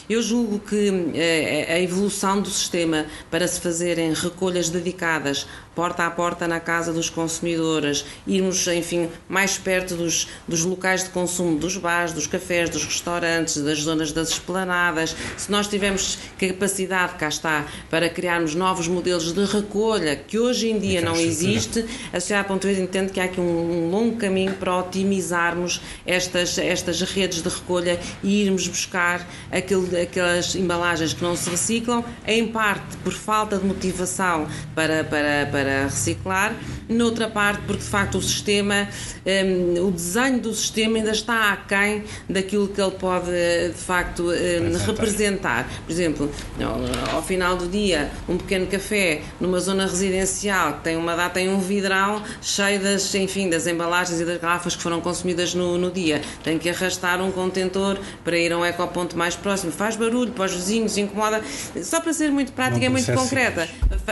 [0.10, 6.10] Eu julgo que eh, a evolução do sistema para se fazerem recolhas dedicadas porta a
[6.10, 11.78] porta na casa dos consumidores, irmos, enfim, mais perto dos, dos locais de consumo, dos
[11.78, 17.64] bares, dos cafés, dos restaurantes, das zonas das esplanadas, se nós tivermos capacidade, cá está,
[17.92, 22.82] para criarmos novos modelos de recolha, que hoje em dia não existe, a Sociedade Pontueira
[22.82, 28.00] entende que há aqui um, um longo caminho para otimizarmos estas, estas redes de recolha
[28.24, 33.66] e irmos buscar aquele, aquelas embalagens que não se reciclam, em parte por falta de
[33.66, 36.56] motivação para, para, para para reciclar,
[36.88, 38.88] noutra parte porque de facto o sistema,
[39.26, 44.86] um, o desenho do sistema ainda está aquém daquilo que ele pode de facto um,
[44.86, 45.70] representar.
[45.86, 50.96] Por exemplo, ao, ao, final do dia, um pequeno café numa zona residencial que tem
[50.96, 55.02] uma data tem um vidrão cheio das, enfim, das embalagens e das garrafas que foram
[55.02, 56.22] consumidas no, no dia.
[56.44, 59.72] Tem que arrastar um contentor para ir a um ecoponto mais próximo.
[59.72, 61.42] Faz barulho para os vizinhos, incomoda.
[61.84, 63.68] Só para ser muito prática, é muito concreta.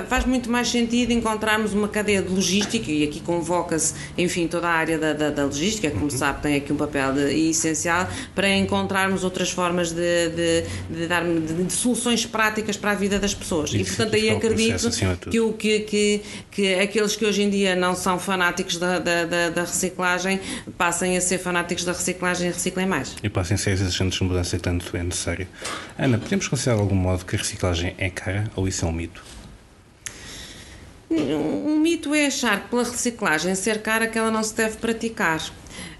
[0.08, 4.68] Faz muito mais sentido encontrar encontrarmos uma cadeia de logística, e aqui convoca-se, enfim, toda
[4.68, 6.10] a área da, da, da logística, como uhum.
[6.10, 11.24] sabe, tem aqui um papel de, essencial, para encontrarmos outras formas de, de, de dar
[11.24, 13.70] de, soluções práticas para a vida das pessoas.
[13.70, 14.90] Isso, e, portanto, aí acredito
[15.30, 19.26] que, o, que, que, que aqueles que hoje em dia não são fanáticos da, da,
[19.26, 20.40] da, da reciclagem
[20.78, 23.16] passem a ser fanáticos da reciclagem e reciclem mais.
[23.22, 25.48] E passem a ser exigentes de mudança que tanto é necessário.
[25.98, 28.92] Ana, podemos considerar de algum modo que a reciclagem é cara ou isso é um
[28.92, 29.35] mito?
[31.10, 35.42] Um mito é achar que pela reciclagem ser cara ela não se deve praticar.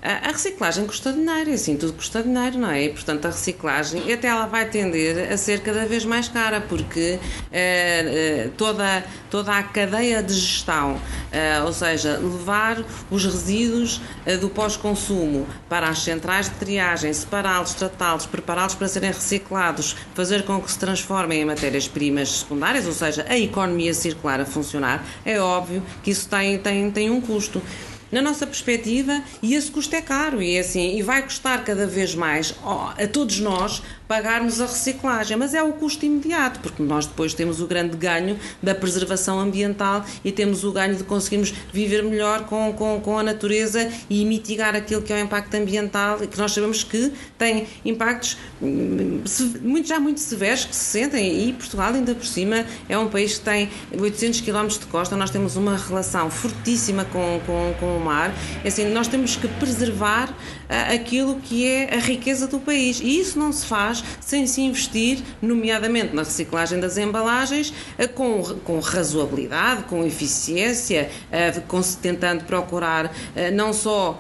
[0.08, 2.84] A reciclagem custa dinheiro, assim, tudo custa dinheiro, não é?
[2.84, 7.18] E, portanto, a reciclagem, até ela vai tender a ser cada vez mais cara, porque
[7.52, 14.00] eh, eh, toda, toda a cadeia de gestão, eh, ou seja, levar os resíduos
[14.40, 20.62] do pós-consumo para as centrais de triagem, separá-los, tratá-los, prepará-los para serem reciclados, fazer com
[20.62, 25.82] que se transformem em matérias-primas secundárias, ou seja, a economia circular a funcionar, é óbvio
[26.04, 27.60] que isso tem, tem, tem um custo.
[28.16, 31.86] Na nossa perspectiva, e esse custo é caro e, é assim, e vai custar cada
[31.86, 37.06] vez mais a todos nós pagarmos a reciclagem, mas é o custo imediato, porque nós
[37.06, 42.04] depois temos o grande ganho da preservação ambiental e temos o ganho de conseguirmos viver
[42.04, 46.38] melhor com, com, com a natureza e mitigar aquilo que é o impacto ambiental, que
[46.38, 49.22] nós sabemos que tem impactos hum,
[49.62, 53.38] muito, já muito severos que se sentem e Portugal ainda por cima é um país
[53.38, 58.00] que tem 800 km de costa, nós temos uma relação fortíssima com, com, com o
[58.00, 60.34] mar, é assim, nós temos que preservar
[60.70, 65.20] aquilo que é a riqueza do país e isso não se faz sem se investir,
[65.42, 67.74] nomeadamente na reciclagem das embalagens,
[68.14, 71.10] com, com razoabilidade, com eficiência,
[72.02, 73.14] tentando procurar
[73.54, 74.20] não só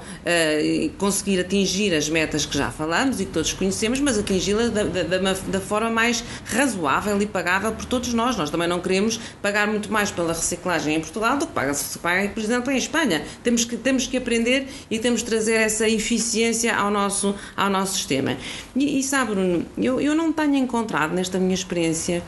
[0.98, 5.34] conseguir atingir as metas que já falamos e que todos conhecemos, mas atingi-las da, da,
[5.34, 8.36] da forma mais razoável e pagável por todos nós.
[8.38, 12.30] Nós também não queremos pagar muito mais pela reciclagem em Portugal do que paga-se, paga,
[12.30, 13.24] por exemplo, em Espanha.
[13.44, 16.35] Temos que, temos que aprender e temos que trazer essa eficiência
[16.76, 18.38] ao nosso, ao nosso sistema.
[18.76, 22.24] E, e sabe, Bruno, eu, eu não tenho encontrado nesta minha experiência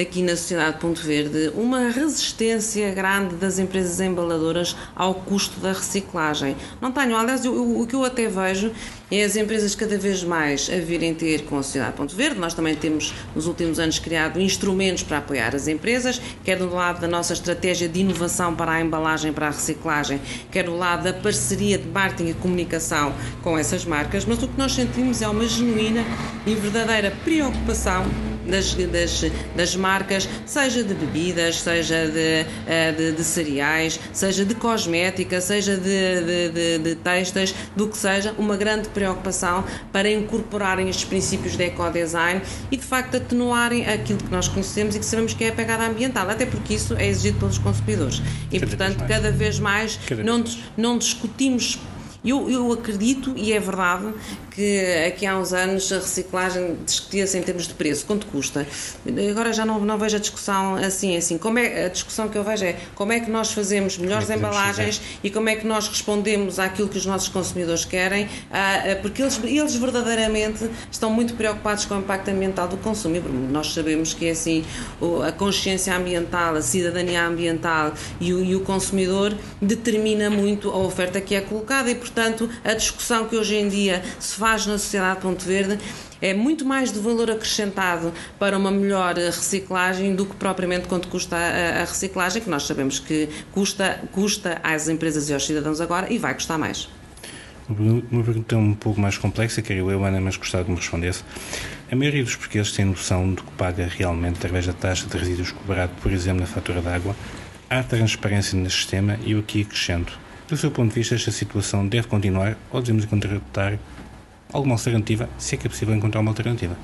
[0.00, 6.56] aqui na Sociedade Ponto Verde uma resistência grande das empresas embaladoras ao custo da reciclagem.
[6.80, 8.72] Não tenho, aliás, eu, eu, o que eu até vejo
[9.10, 12.40] é as empresas cada vez mais a virem ter com a Sociedade Ponto Verde.
[12.40, 17.00] Nós também temos, nos últimos anos, criado instrumentos para apoiar as empresas, quer do lado
[17.00, 21.12] da nossa estratégia de inovação para a embalagem, para a reciclagem, quer do lado da
[21.12, 25.46] parceria de marketing e comunicação com essas marcas, mas o que nós sentimos é uma
[25.46, 26.04] genuína
[26.46, 28.04] e verdadeira preocupação
[28.46, 29.24] das, das,
[29.56, 35.76] das marcas, seja de bebidas, seja de, eh, de, de cereais, seja de cosmética, seja
[35.76, 41.64] de, de, de, textas, do que seja, uma grande preocupação para incorporarem estes princípios de
[41.64, 45.52] ecodesign e de facto atenuarem aquilo que nós conhecemos e que sabemos que é a
[45.52, 48.22] pegada ambiental, até porque isso é exigido pelos consumidores.
[48.50, 50.58] E cada portanto, vez cada vez mais cada não, vez.
[50.76, 51.78] não discutimos
[52.24, 54.14] eu, eu acredito, e é verdade,
[54.54, 58.66] que aqui há uns anos a reciclagem discutia-se em termos de preço, quanto custa.
[59.30, 61.36] Agora já não, não vejo a discussão assim, assim.
[61.36, 64.36] Como é, a discussão que eu vejo é como é que nós fazemos melhores é
[64.36, 68.96] embalagens e como é que nós respondemos àquilo que os nossos consumidores querem, ah, ah,
[69.02, 73.16] porque eles, eles verdadeiramente estão muito preocupados com o impacto ambiental do consumo.
[73.16, 74.64] E nós sabemos que é assim,
[75.26, 81.20] a consciência ambiental, a cidadania ambiental e o, e o consumidor determina muito a oferta
[81.20, 85.20] que é colocada e, portanto, a discussão que hoje em dia se faz na sociedade
[85.20, 85.78] Ponto Verde
[86.20, 91.34] é muito mais de valor acrescentado para uma melhor reciclagem do que propriamente quanto custa
[91.34, 96.12] a, a reciclagem, que nós sabemos que custa, custa às empresas e aos cidadãos agora
[96.12, 96.90] e vai custar mais.
[97.66, 101.24] Uma pergunta um pouco mais complexa, queria eu, Ana, mas gostava que me respondesse.
[101.90, 105.52] A maioria dos portugueses tem noção do que paga realmente através da taxa de resíduos
[105.52, 107.16] cobrado, por exemplo, na fatura de água.
[107.70, 110.18] Há transparência no sistema e eu aqui acrescento.
[110.46, 113.78] Do seu ponto de vista, esta situação deve continuar ou devemos encontrar
[114.54, 116.76] alguma alternativa, se é que é possível encontrar uma alternativa.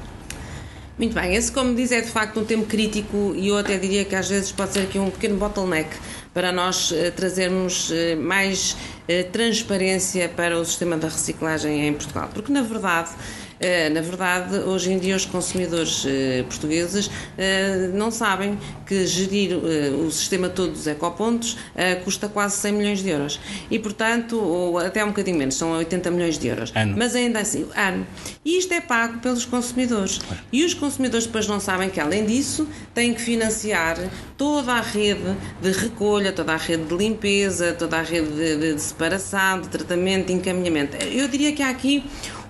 [0.99, 4.05] Muito bem, esse, como diz, é de facto um tempo crítico e eu até diria
[4.05, 5.89] que às vezes pode ser aqui um pequeno bottleneck
[6.35, 8.77] para nós uh, trazermos uh, mais
[9.09, 12.29] uh, transparência para o sistema da reciclagem em Portugal.
[12.35, 13.50] Porque, na verdade, eh,
[13.92, 20.11] na verdade, hoje em dia os consumidores eh, portugueses eh, não sabem que gerir o
[20.11, 21.59] sistema todo dos ecopontos
[22.05, 23.40] custa quase 100 milhões de euros.
[23.70, 26.73] E, portanto, ou até um bocadinho menos, são 80 milhões de euros.
[26.75, 26.94] Ano.
[26.96, 28.07] Mas ainda assim, ano.
[28.44, 30.20] E isto é pago pelos consumidores.
[30.53, 33.96] E os consumidores depois não sabem que, além disso, têm que financiar
[34.37, 38.75] toda a rede de recolha, toda a rede de limpeza, toda a rede de, de,
[38.75, 40.96] de separação, de tratamento, de encaminhamento.
[40.96, 42.03] Eu diria que há aqui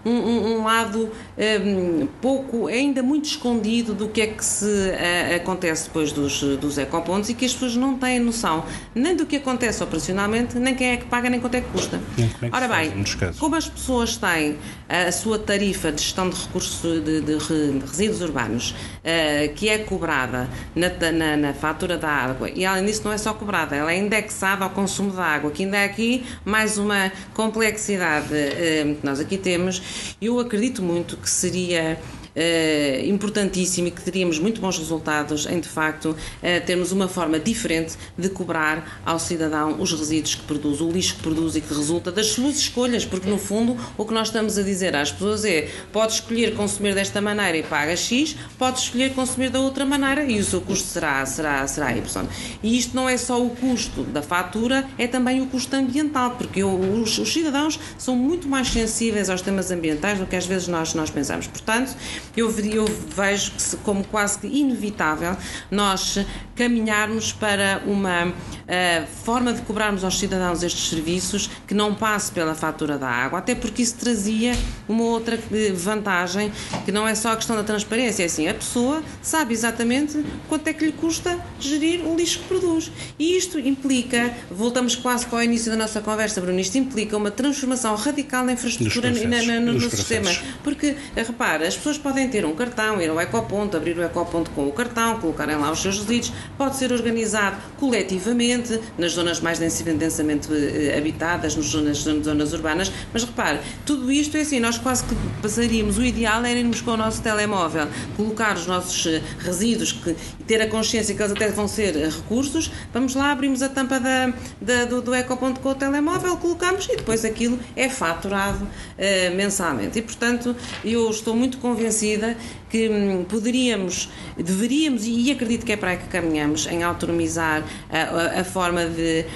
[0.05, 5.37] um, um, um lado um, pouco, ainda muito escondido do que é que se uh,
[5.37, 9.37] acontece depois dos, dos ecopontos e que as pessoas não têm noção nem do que
[9.37, 12.01] acontece operacionalmente, nem quem é que paga, nem quanto é que custa.
[12.19, 12.93] É que Ora bem,
[13.39, 18.21] como as pessoas têm a sua tarifa de gestão de recursos de, de, de resíduos
[18.21, 23.13] urbanos, uh, que é cobrada na, na, na, fatura da água, e além disso não
[23.13, 26.77] é só cobrada, ela é indexada ao consumo da água, que ainda é aqui mais
[26.77, 30.15] uma complexidade uh, que nós aqui temos.
[30.21, 31.97] Eu acredito muito que seria
[32.37, 37.39] uh, importantíssimo e que teríamos muito bons resultados em, de facto, uh, termos uma forma
[37.39, 41.73] diferente de cobrar ao cidadão os resíduos que produz, o lixo que produz e que
[41.73, 45.45] resulta das suas escolhas, porque, no fundo, o que nós estamos a dizer às pessoas
[45.45, 50.25] é pode escolher consumir desta maneira e paga X, pode escolher consumir da outra maneira
[50.25, 52.27] e o seu custo será, será, será Y.
[52.63, 56.63] E isto não é só o custo da fatura, é também o custo ambiental, porque
[56.63, 60.95] os, os cidadãos são muito mais sensíveis aos temas ambientais do que às vezes nós,
[60.95, 61.47] nós pensamos.
[61.47, 61.97] Portanto,
[62.37, 65.37] eu, eu vejo que como quase que inevitável
[65.71, 66.19] nós
[66.55, 72.55] caminharmos para uma uh, forma de cobrarmos aos cidadãos estes serviços que não passe pela
[72.55, 74.55] fatura da água, até porque isso trazia
[74.89, 76.53] uma outra eh, vantagem,
[76.85, 80.69] que não é só a questão da transparência, é assim, a pessoa sabe exatamente quanto
[80.69, 82.91] é que lhe custa gerir o lixo que produz.
[83.19, 87.31] E isto implica, voltamos quase para o início da nossa conversa, Bruno, isto implica uma
[87.31, 90.31] transformação radical na infraestrutura na, na, no, no sistema.
[90.63, 94.67] Porque, repara, as pessoas podem ter um cartão, ir ao ecoponto, abrir o ecoponto com
[94.67, 100.49] o cartão, colocarem lá os seus resíduos, pode ser organizado coletivamente, nas zonas mais densamente
[100.53, 105.05] eh, habitadas, nas zonas, nas zonas urbanas, mas repare, tudo isto é assim, nós quase
[105.05, 109.93] que passaríamos, o ideal era irmos com o nosso telemóvel, colocar os nossos eh, resíduos
[109.93, 110.15] que,
[110.47, 114.01] ter a consciência que eles até vão ser eh, recursos, vamos lá, abrimos a tampa
[114.01, 119.37] da, da do, do ecoponto com o telemóvel, colocamos e depois aquilo é faturado uh,
[119.37, 119.99] mensalmente.
[119.99, 120.55] E, portanto,
[120.85, 122.31] eu estou muito convencida ചെയ്ത്
[122.71, 128.41] que hum, poderíamos, deveríamos, e acredito que é para aí que caminhamos, em autonomizar a,
[128.41, 129.27] a forma de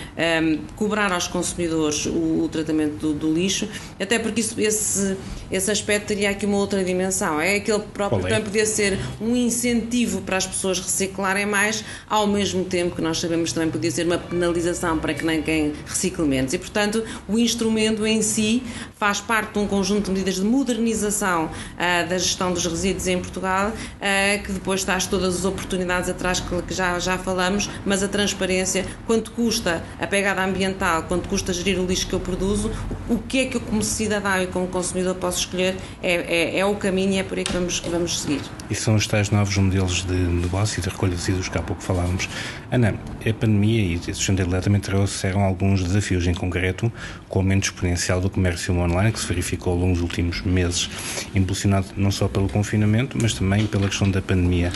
[0.42, 3.68] um, cobrar aos consumidores o, o tratamento do, do, lixo,
[3.98, 5.16] até porque isso, esse,
[5.50, 7.40] esse aspecto teria aqui uma outra dimensão.
[7.40, 8.22] É aquele próprio é?
[8.22, 13.18] também podia ser um incentivo para as pessoas reciclarem mais, ao mesmo tempo que nós
[13.18, 16.52] sabemos também podia ser uma penalização para que nem quem recicle menos.
[16.52, 18.62] E, portanto, o instrumento em si
[18.96, 23.23] faz parte de um conjunto de medidas de modernização uh, da gestão dos resíduos em
[23.24, 28.08] Portugal, uh, que depois traz todas as oportunidades atrás que, já, já falamos, mas a
[28.08, 32.70] transparência, quanto custa a pegada ambiental, quanto custa gerir o lixo que eu produzo,
[33.08, 36.66] o que é que eu como cidadão e como consumidor posso escolher é, é, é
[36.66, 38.40] o caminho e é por aí que vamos, que vamos seguir.
[38.70, 41.62] E são os tais novos modelos de negócio e de recolha de resíduos que há
[41.62, 42.28] pouco falávamos.
[42.70, 46.92] Ana, a pandemia e a sustentabilidade também trouxeram alguns desafios em concreto,
[47.28, 50.90] com o aumento exponencial do comércio online que se verificou ao longo dos últimos meses,
[51.34, 54.72] impulsionado não só pelo confinamento, mas também pela questão da pandemia.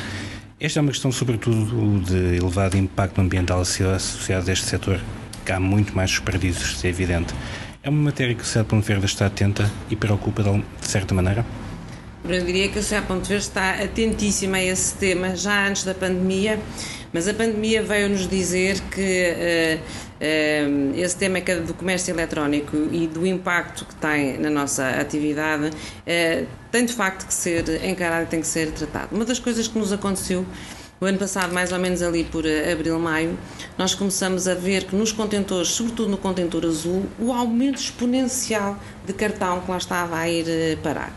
[0.61, 5.01] Esta é uma questão, sobretudo, de elevado impacto ambiental associado a este setor,
[5.44, 7.33] que há muito mais desperdícios, isso é evidente.
[7.83, 11.46] É uma matéria que o Certo Ponto Verde está atenta e preocupa de certa maneira?
[12.29, 15.94] Eu diria que o Certo Ponto Verde está atentíssima a esse tema já antes da
[15.94, 16.61] pandemia,
[17.12, 19.81] mas a pandemia veio-nos dizer que uh,
[20.21, 25.68] uh, esse tema é do comércio eletrónico e do impacto que tem na nossa atividade
[25.68, 29.14] uh, tem de facto que ser encarado e tem que ser tratado.
[29.14, 30.44] Uma das coisas que nos aconteceu
[31.01, 33.38] o ano passado, mais ou menos ali por abril, maio,
[33.79, 39.12] nós começamos a ver que nos contentores, sobretudo no contentor azul, o aumento exponencial de
[39.12, 41.16] cartão que lá estava a ir parar.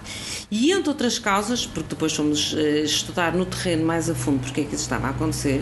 [0.52, 4.64] E entre outras causas, porque depois fomos estudar no terreno mais a fundo porque é
[4.66, 5.62] que isso estava a acontecer,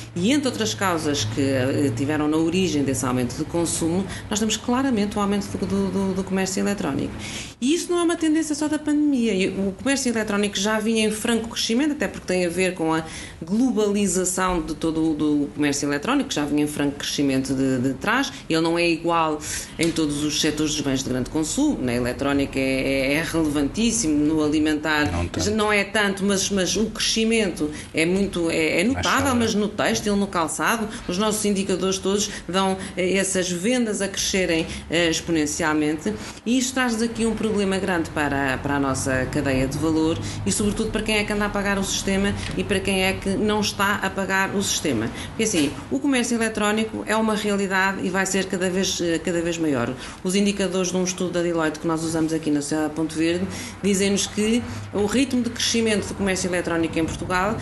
[0.15, 4.57] e entre outras causas que eh, tiveram na origem desse aumento de consumo, nós temos
[4.57, 7.13] claramente o aumento do, do, do comércio eletrónico.
[7.61, 9.51] E isso não é uma tendência só da pandemia.
[9.51, 13.03] O comércio eletrónico já vinha em franco crescimento, até porque tem a ver com a
[13.41, 18.33] globalização de todo o comércio eletrónico, que já vinha em franco crescimento de, de trás.
[18.49, 19.39] Ele não é igual
[19.77, 21.77] em todos os setores dos bens de grande consumo.
[21.81, 26.87] Na eletrónica é, é, é relevantíssimo, no alimentar não, não, é tanto, mas, mas o
[26.87, 31.97] crescimento é muito é, é notável, mas no texto têxtil, no calçado, os nossos indicadores
[31.97, 36.13] todos dão eh, essas vendas a crescerem eh, exponencialmente
[36.45, 40.51] e isto traz aqui um problema grande para, para a nossa cadeia de valor e,
[40.51, 43.29] sobretudo, para quem é que anda a pagar o sistema e para quem é que
[43.29, 45.09] não está a pagar o sistema.
[45.29, 49.41] Porque, assim, o comércio eletrónico é uma realidade e vai ser cada vez, eh, cada
[49.41, 49.93] vez maior.
[50.23, 53.45] Os indicadores de um estudo da Deloitte que nós usamos aqui na Sociedade Ponto Verde
[53.83, 57.57] dizem-nos que o ritmo de crescimento do comércio eletrónico em Portugal,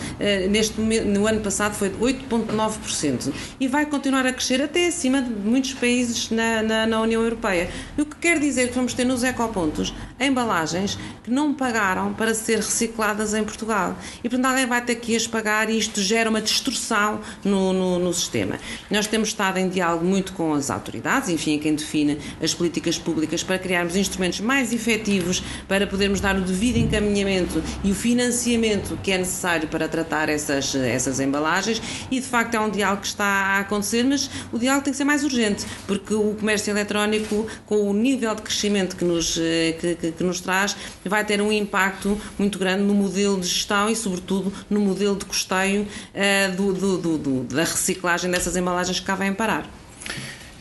[0.50, 5.20] neste, no ano passado, foi de 8 0,9% e vai continuar a crescer até acima
[5.20, 7.68] de muitos países na, na, na, União Europeia.
[7.98, 12.56] O que quer dizer que vamos ter nos ecopontos embalagens que não pagaram para ser
[12.56, 13.96] recicladas em Portugal.
[14.22, 17.98] E, portanto, alguém vai ter que as pagar e isto gera uma distorção no, no,
[17.98, 18.58] no sistema.
[18.90, 23.42] Nós temos estado em diálogo muito com as autoridades, enfim, quem define as políticas públicas
[23.42, 29.10] para criarmos instrumentos mais efetivos para podermos dar o devido encaminhamento e o financiamento que
[29.10, 33.24] é necessário para tratar essas, essas embalagens e de facto é um diálogo que está
[33.24, 37.88] a acontecer, mas o diálogo tem que ser mais urgente, porque o comércio eletrónico, com
[37.88, 41.52] o nível de crescimento que nos, eh, que, que, que nos traz, vai ter um
[41.52, 46.72] impacto muito grande no modelo de gestão e, sobretudo, no modelo de custeio uh, do,
[46.72, 49.68] do, do, da reciclagem dessas embalagens que cá vêm parar.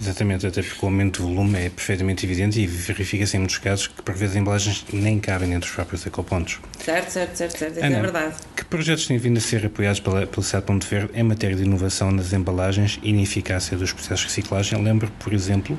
[0.02, 3.88] Exatamente, até porque o aumento de volume é perfeitamente evidente e verifica-se em muitos casos
[3.88, 6.60] que por vezes as embalagens nem cabem dentro dos próprios ecopontos.
[6.84, 7.78] Certo, certo, certo, certo.
[7.78, 8.36] Isso é verdade.
[8.56, 11.64] Que projetos têm vindo a ser apoiados pela, pelo SAD Ponto Verde em matéria de
[11.64, 14.82] inovação nas embalagens e na eficácia dos processos de reciclagem?
[14.82, 15.78] Lembro, por exemplo,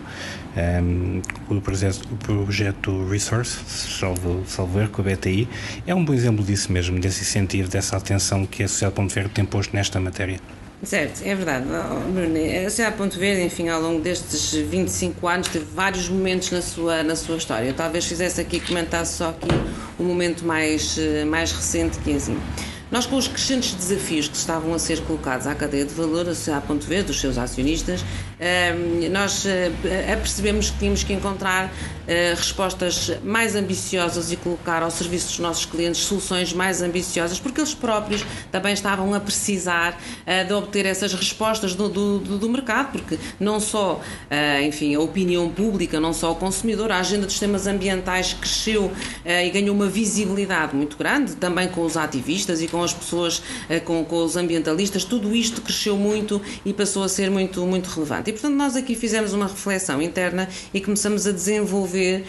[0.83, 5.49] um, o, projeto, o projeto Resource, salvo, salvo erro, com a BTI,
[5.87, 9.31] é um bom exemplo disso mesmo, desse incentivo, dessa atenção que a Sociedade Ponto Verde
[9.31, 10.39] tem posto nesta matéria.
[10.83, 11.67] Certo, é verdade.
[11.67, 16.63] Bruno, a Sociedade Ponto Verde, enfim, ao longo destes 25 anos, teve vários momentos na
[16.63, 17.67] sua, na sua história.
[17.69, 19.49] Eu talvez fizesse aqui, comentasse só aqui
[19.99, 22.39] o momento mais, eh, mais recente, que é assim.
[22.91, 26.35] Nós, com os crescentes desafios que estavam a ser colocados à cadeia de valor, a
[26.35, 28.03] Sociedade Ponto Verde, dos seus acionistas,
[29.11, 29.71] nós eh,
[30.13, 31.71] apercebemos que tínhamos que encontrar
[32.09, 37.61] eh, respostas mais ambiciosas e colocar ao serviço dos nossos clientes soluções mais ambiciosas, porque
[37.61, 42.93] eles próprios também estavam a precisar eh, de obter essas respostas do, do, do mercado,
[42.93, 44.01] porque não só,
[44.65, 48.91] enfim, a opinião pública, não só o consumidor, a agenda dos temas ambientais cresceu
[49.25, 53.43] e ganhou uma visibilidade muito grande, também com os ativistas e com as pessoas,
[53.85, 58.30] com, com os ambientalistas, tudo isto cresceu muito e passou a ser muito, muito relevante.
[58.31, 62.25] E, portanto, nós aqui fizemos uma reflexão interna e começamos a desenvolver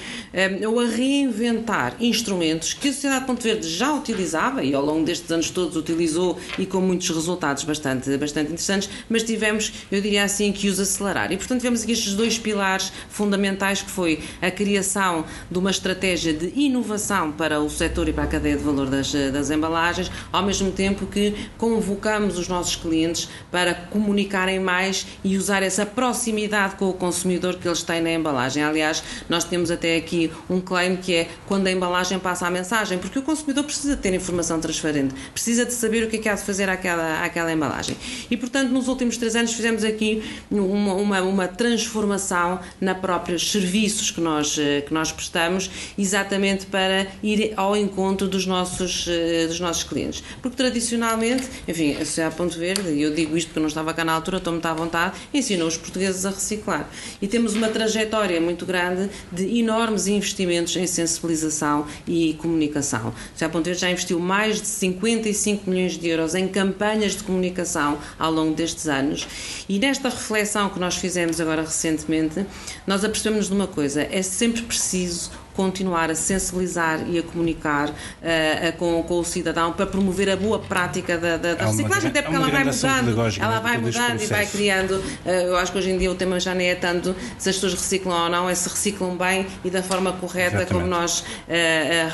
[0.63, 5.05] um, ou a reinventar instrumentos que a Sociedade Ponto Verde já utilizava e ao longo
[5.05, 10.23] destes anos todos utilizou e com muitos resultados bastante, bastante interessantes, mas tivemos, eu diria
[10.23, 11.31] assim, que os acelerar.
[11.31, 16.33] E, portanto, tivemos aqui estes dois pilares fundamentais que foi a criação de uma estratégia
[16.33, 20.41] de inovação para o setor e para a cadeia de valor das, das embalagens, ao
[20.41, 26.89] mesmo tempo que convocamos os nossos clientes para comunicarem mais e usar essa proximidade com
[26.89, 28.63] o consumidor que eles têm na embalagem.
[28.63, 32.97] Aliás, nós temos até aqui um claim que é quando a embalagem passa a mensagem,
[32.97, 36.35] porque o consumidor precisa ter informação transparente, precisa de saber o que é que há
[36.35, 37.95] de fazer àquela, àquela embalagem.
[38.29, 44.11] E, portanto, nos últimos três anos fizemos aqui uma, uma, uma transformação na próprios serviços
[44.11, 49.59] que nós, eh, que nós prestamos, exatamente para ir ao encontro dos nossos, eh, dos
[49.59, 50.23] nossos clientes.
[50.41, 53.93] Porque tradicionalmente, enfim, a Sociedade Ponto Verde, e eu digo isto porque eu não estava
[53.93, 56.89] cá na altura, estou muito à vontade, ensinou os portugueses a reciclar.
[57.21, 63.13] E temos uma trajetória muito grande de enormes investimentos em sensibilização e comunicação.
[63.37, 68.31] Já Ponteiro já investiu mais de 55 milhões de euros em campanhas de comunicação ao
[68.31, 69.27] longo destes anos.
[69.67, 72.45] E nesta reflexão que nós fizemos agora recentemente,
[72.85, 78.77] nós apercebemos de uma coisa: é sempre preciso continuar a sensibilizar e a comunicar uh,
[78.77, 82.35] com, com, o cidadão para promover a boa prática da, da, da reciclagem, até porque
[82.35, 84.91] ela vai mudando, ela vai mudando e vai criando.
[84.91, 87.55] Uh, eu acho que hoje em dia o tema já nem é tanto se as
[87.55, 90.73] pessoas reciclam ou não, é se reciclam bem e da forma correta Exatamente.
[90.73, 91.23] como nós uh,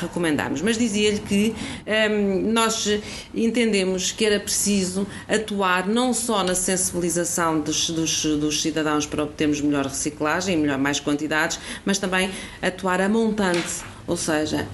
[0.00, 0.62] recomendamos.
[0.62, 1.54] Mas dizia-lhe que
[1.86, 2.88] um, ehm, nós
[3.34, 9.60] entendemos que era preciso atuar não só na sensibilização dos, dos, dos cidadãos para obtermos
[9.60, 12.30] melhor reciclagem, melhor mais quantidades, mas também
[12.62, 14.66] atuar a montante, ou seja,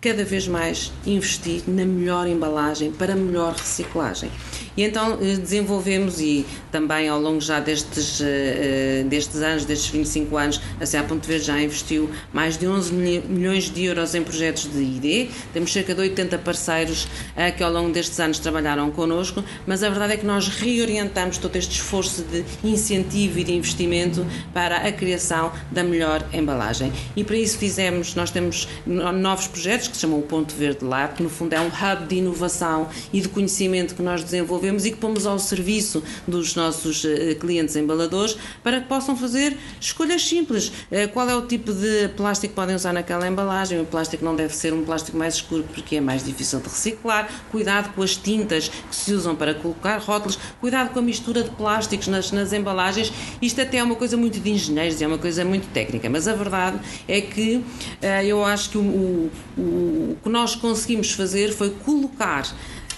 [0.00, 4.30] cada vez mais investir na melhor embalagem para melhor reciclagem.
[4.76, 9.88] E então eh, desenvolvemos e também ao longo já destes, eh, eh, destes anos, destes
[9.88, 14.22] 25 anos, a CA Ponte Verde já investiu mais de 11 milhões de euros em
[14.22, 15.30] projetos de ID.
[15.54, 17.08] Temos cerca de 80 parceiros
[17.56, 21.56] que ao longo destes anos trabalharam connosco, mas a verdade é que nós reorientamos todo
[21.56, 26.92] este esforço de incentivo e de investimento para a criação da melhor embalagem.
[27.14, 31.14] E para isso fizemos, nós temos novos projetos que se chamam o Ponto Verde Lab,
[31.14, 34.86] que no fundo é um hub de inovação e de conhecimento que nós desenvolvemos desenvolvemos
[34.86, 40.26] e que pomos ao serviço dos nossos eh, clientes embaladores para que possam fazer escolhas
[40.26, 40.72] simples.
[40.90, 43.80] Eh, qual é o tipo de plástico que podem usar naquela embalagem?
[43.80, 47.28] O plástico não deve ser um plástico mais escuro porque é mais difícil de reciclar.
[47.50, 50.38] Cuidado com as tintas que se usam para colocar rótulos.
[50.60, 53.12] Cuidado com a mistura de plásticos nas, nas embalagens.
[53.40, 56.34] Isto até é uma coisa muito de engenheiros, é uma coisa muito técnica, mas a
[56.34, 57.62] verdade é que
[58.02, 62.46] eh, eu acho que o, o, o que nós conseguimos fazer foi colocar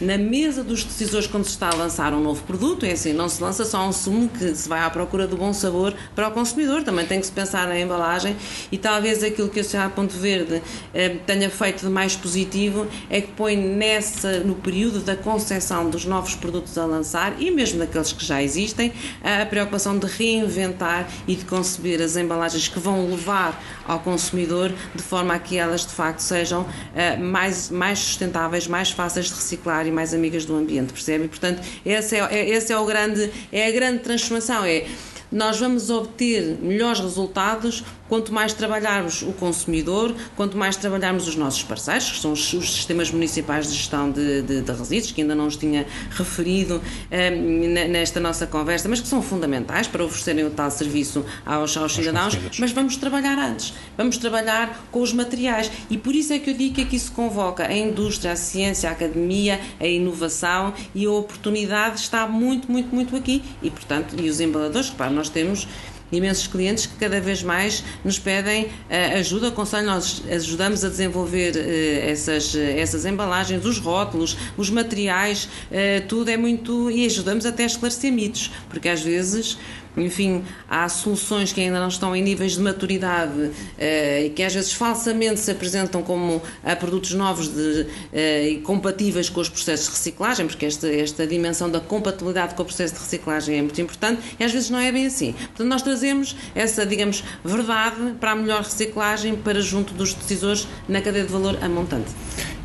[0.01, 2.87] na mesa dos decisores quando se está a lançar um novo produto.
[2.87, 5.53] É assim, não se lança só um sumo que se vai à procura do bom
[5.53, 8.37] sabor para o consumidor, também tem que se pensar na embalagem
[8.71, 10.63] e talvez aquilo que a Sociedade Ponto Verde
[10.95, 16.05] eh, tenha feito de mais positivo é que põe nessa, no período da concepção dos
[16.05, 18.93] novos produtos a lançar e mesmo daqueles que já existem,
[19.23, 25.03] a preocupação de reinventar e de conceber as embalagens que vão levar ao consumidor de
[25.03, 29.88] forma a que elas de facto sejam eh, mais, mais sustentáveis, mais fáceis de reciclar
[29.89, 31.29] e mais amigas do ambiente, percebe?
[31.29, 34.87] portanto, esse é, é, esse é o grande, é a grande transformação, é
[35.31, 41.63] nós vamos obter melhores resultados quanto mais trabalharmos o consumidor, quanto mais trabalharmos os nossos
[41.63, 45.35] parceiros, que são os, os sistemas municipais de gestão de, de, de, resíduos, que ainda
[45.35, 46.81] não os tinha referido
[47.11, 51.95] eh, nesta nossa conversa, mas que são fundamentais para oferecerem o tal serviço aos, aos
[51.95, 55.71] cidadãos, mas vamos trabalhar antes, vamos trabalhar com os materiais.
[55.91, 58.89] E por isso é que eu digo que aqui se convoca a indústria, a ciência,
[58.89, 63.43] a academia, a inovação e a oportunidade está muito, muito, muito aqui.
[63.63, 65.67] E portanto, e os embaladores, repare, nós temos
[66.11, 71.55] imensos clientes que cada vez mais nos pedem uh, ajuda, conselho, nós ajudamos a desenvolver
[71.55, 76.91] uh, essas, essas embalagens, os rótulos, os materiais, uh, tudo é muito.
[76.91, 79.59] e ajudamos até a esclarecer mitos, porque às vezes
[80.01, 84.73] enfim, há soluções que ainda não estão em níveis de maturidade e que às vezes
[84.73, 86.43] falsamente se apresentam como
[86.79, 91.81] produtos novos de, e compatíveis com os processos de reciclagem, porque esta, esta dimensão da
[91.81, 95.07] compatibilidade com o processo de reciclagem é muito importante e às vezes não é bem
[95.07, 95.33] assim.
[95.33, 101.01] Portanto, nós trazemos essa, digamos, verdade para a melhor reciclagem para junto dos decisores na
[101.01, 102.11] cadeia de valor a montante.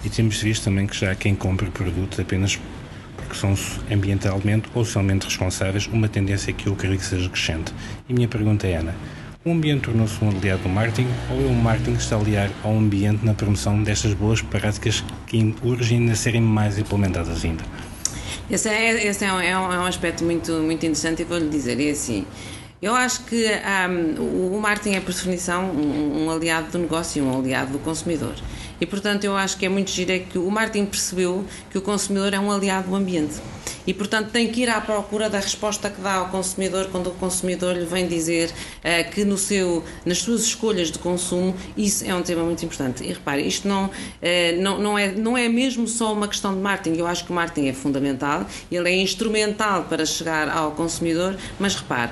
[0.04, 2.60] E temos visto também que já quem compra produtos apenas
[3.34, 3.56] porque são
[3.92, 7.74] ambientalmente ou socialmente responsáveis, uma tendência que eu creio que seja crescente.
[8.08, 8.94] E minha pergunta é, Ana,
[9.44, 12.50] o ambiente tornou-se um aliado do marketing ou é o marketing que está a aliar
[12.64, 17.64] ao ambiente na promoção destas boas práticas que urgem a serem mais implementadas ainda?
[18.50, 21.92] Esse é, esse é, um, é um aspecto muito, muito interessante e vou-lhe dizer, é
[21.92, 22.26] assim,
[22.84, 23.48] eu acho que
[23.90, 27.80] um, o marketing é, por definição, um, um, aliado do negócio e um aliado do
[27.80, 28.36] consumidor.
[28.82, 31.82] E, portanto, eu acho que é muito giro é que o marketing percebeu que o
[31.82, 33.36] consumidor é um aliado do ambiente.
[33.88, 37.12] E, portanto, tem que ir à procura da resposta que dá ao consumidor quando o
[37.12, 42.14] consumidor lhe vem dizer uh, que no seu, nas suas escolhas de consumo isso é
[42.14, 43.02] um tema muito importante.
[43.02, 43.92] E repare, isto não, uh,
[44.62, 47.00] não, não, é, não é mesmo só uma questão de marketing.
[47.00, 51.76] Eu acho que o marketing é fundamental, ele é instrumental para chegar ao consumidor, mas
[51.76, 52.12] repare,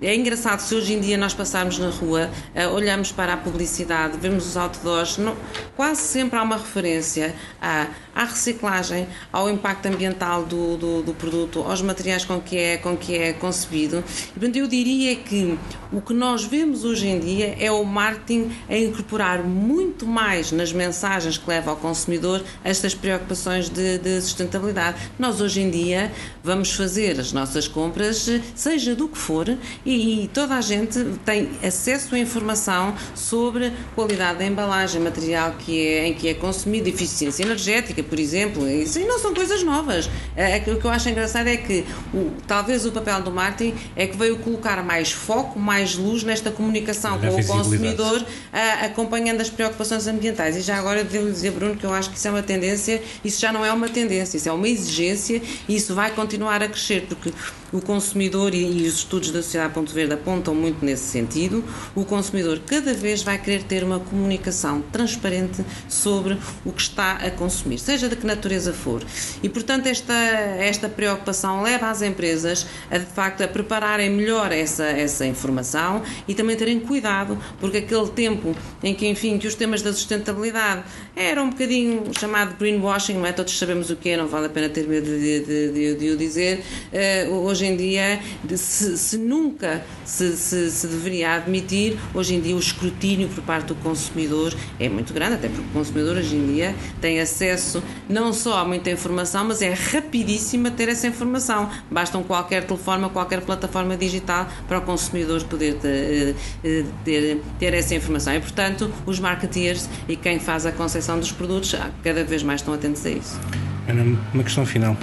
[0.00, 4.18] é engraçado se hoje em dia nós passarmos na rua, uh, olhamos para a publicidade,
[4.18, 5.34] vemos os outdoors, não,
[5.74, 11.60] quase sempre há uma referência à, à reciclagem, ao impacto ambiental do, do, do, produto,
[11.60, 14.04] aos materiais com que é, com que é concebido.
[14.28, 15.58] E, portanto, eu diria que
[15.90, 20.72] o que nós vemos hoje em dia é o marketing a incorporar muito mais nas
[20.72, 24.98] mensagens que leva ao consumidor estas preocupações de, de sustentabilidade.
[25.18, 26.12] Nós hoje em dia
[26.44, 29.46] vamos fazer as nossas compras, seja do que for,
[29.86, 35.86] e, e toda a gente tem acesso à informação sobre qualidade da embalagem, material que
[35.86, 38.68] é, em que é consumido, eficiência energética, por exemplo.
[38.68, 40.10] Isso não são coisas novas.
[40.34, 43.76] É, é, o que eu acho engraçado é que o, talvez o papel do marketing
[43.94, 49.40] é que veio colocar mais foco, mais luz nesta comunicação com o consumidor, a, acompanhando
[49.40, 50.56] as preocupações ambientais.
[50.56, 53.40] E já agora devo dizer, Bruno, que eu acho que isso é uma tendência, isso
[53.40, 57.06] já não é uma tendência, isso é uma exigência e isso vai continuar a crescer,
[57.08, 57.32] porque
[57.72, 61.64] o consumidor e, os estudos da Sociedade Ponto Verde apontam muito nesse sentido.
[61.94, 67.30] O consumidor cada vez vai querer ter uma comunicação transparente sobre o que está a
[67.30, 69.02] consumir, seja de que natureza for.
[69.42, 74.84] E, portanto, esta, esta preocupação leva as empresas a, de facto, a prepararem melhor essa,
[74.84, 79.82] essa informação e também terem cuidado, porque aquele tempo em que, enfim, que os temas
[79.82, 83.32] da sustentabilidade era um bocadinho chamado greenwashing, não é?
[83.32, 86.10] Todos sabemos o que é, não vale a pena ter medo de, de, de, de
[86.10, 86.62] o dizer.
[86.92, 88.20] Uh, hoje em dia,
[88.54, 93.68] se, se nunca se, se, se, deveria admitir, hoje em dia o escrutínio por parte
[93.68, 98.32] do consumidor é muito grande, até porque o consumidor hoje em dia tem acesso não
[98.32, 101.70] só a muita informação, mas é rapidíssimo a ter essa informação.
[101.90, 107.74] Basta um qualquer telefone, qualquer plataforma digital para o consumidor poder ter, eh, ter, ter
[107.74, 108.34] essa informação.
[108.34, 112.74] E, portanto, os marketeers e quem faz a concepção dos produtos cada vez mais estão
[112.74, 113.40] atentos a isso.
[113.88, 114.96] Ana, uma questão final.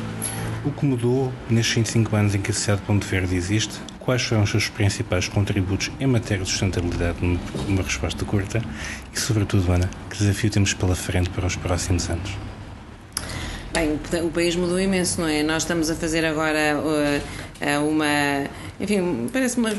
[0.65, 3.81] O que mudou nestes 25 anos em que a Sociedade Ponto Verde existe?
[3.99, 7.17] Quais foram os seus principais contributos em matéria de sustentabilidade,
[7.67, 8.61] numa resposta curta?
[9.13, 12.31] E, sobretudo, Ana, que desafio temos pela frente para os próximos anos?
[13.73, 15.43] Bem, o país mudou imenso, não é?
[15.43, 18.45] Nós estamos a fazer agora uh, uma
[18.79, 19.69] enfim, parece-me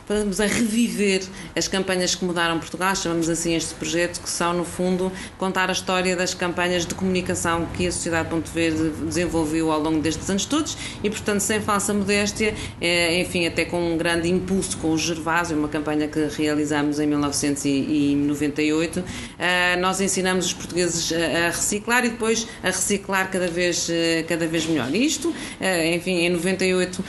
[0.00, 1.22] estamos a reviver
[1.54, 5.72] as campanhas que mudaram Portugal, chamamos assim este projeto, que são, no fundo, contar a
[5.72, 10.44] história das campanhas de comunicação que a Sociedade Ponto Verde desenvolveu ao longo destes anos
[10.44, 14.98] todos e, portanto, sem falsa modéstia, é, enfim, até com um grande impulso com o
[14.98, 19.04] Gervásio, uma campanha que realizámos em 1998,
[19.38, 24.46] eh, nós ensinamos os portugueses a reciclar e depois a reciclar cada vez, eh, cada
[24.46, 24.92] vez melhor.
[24.94, 27.04] Isto, eh, enfim, em 98,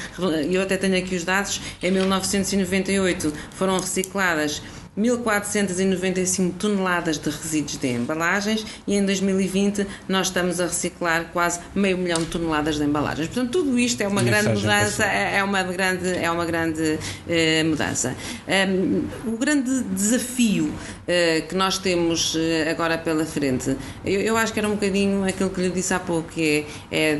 [0.49, 4.61] eu até tenho aqui os dados, em 1998 foram recicladas
[4.97, 11.97] 1.495 toneladas de resíduos de embalagens e em 2020 nós estamos a reciclar quase meio
[11.97, 13.27] milhão de toneladas de embalagens.
[13.27, 17.63] Portanto, tudo isto é uma grande mudança, é, é uma grande, é uma grande eh,
[17.63, 18.15] mudança.
[18.47, 20.73] Um, o grande desafio
[21.07, 25.23] eh, que nós temos eh, agora pela frente, eu, eu, acho que era um bocadinho
[25.23, 27.19] aquilo que lhe disse há pouco, que é, é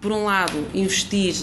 [0.00, 1.34] por um lado, investir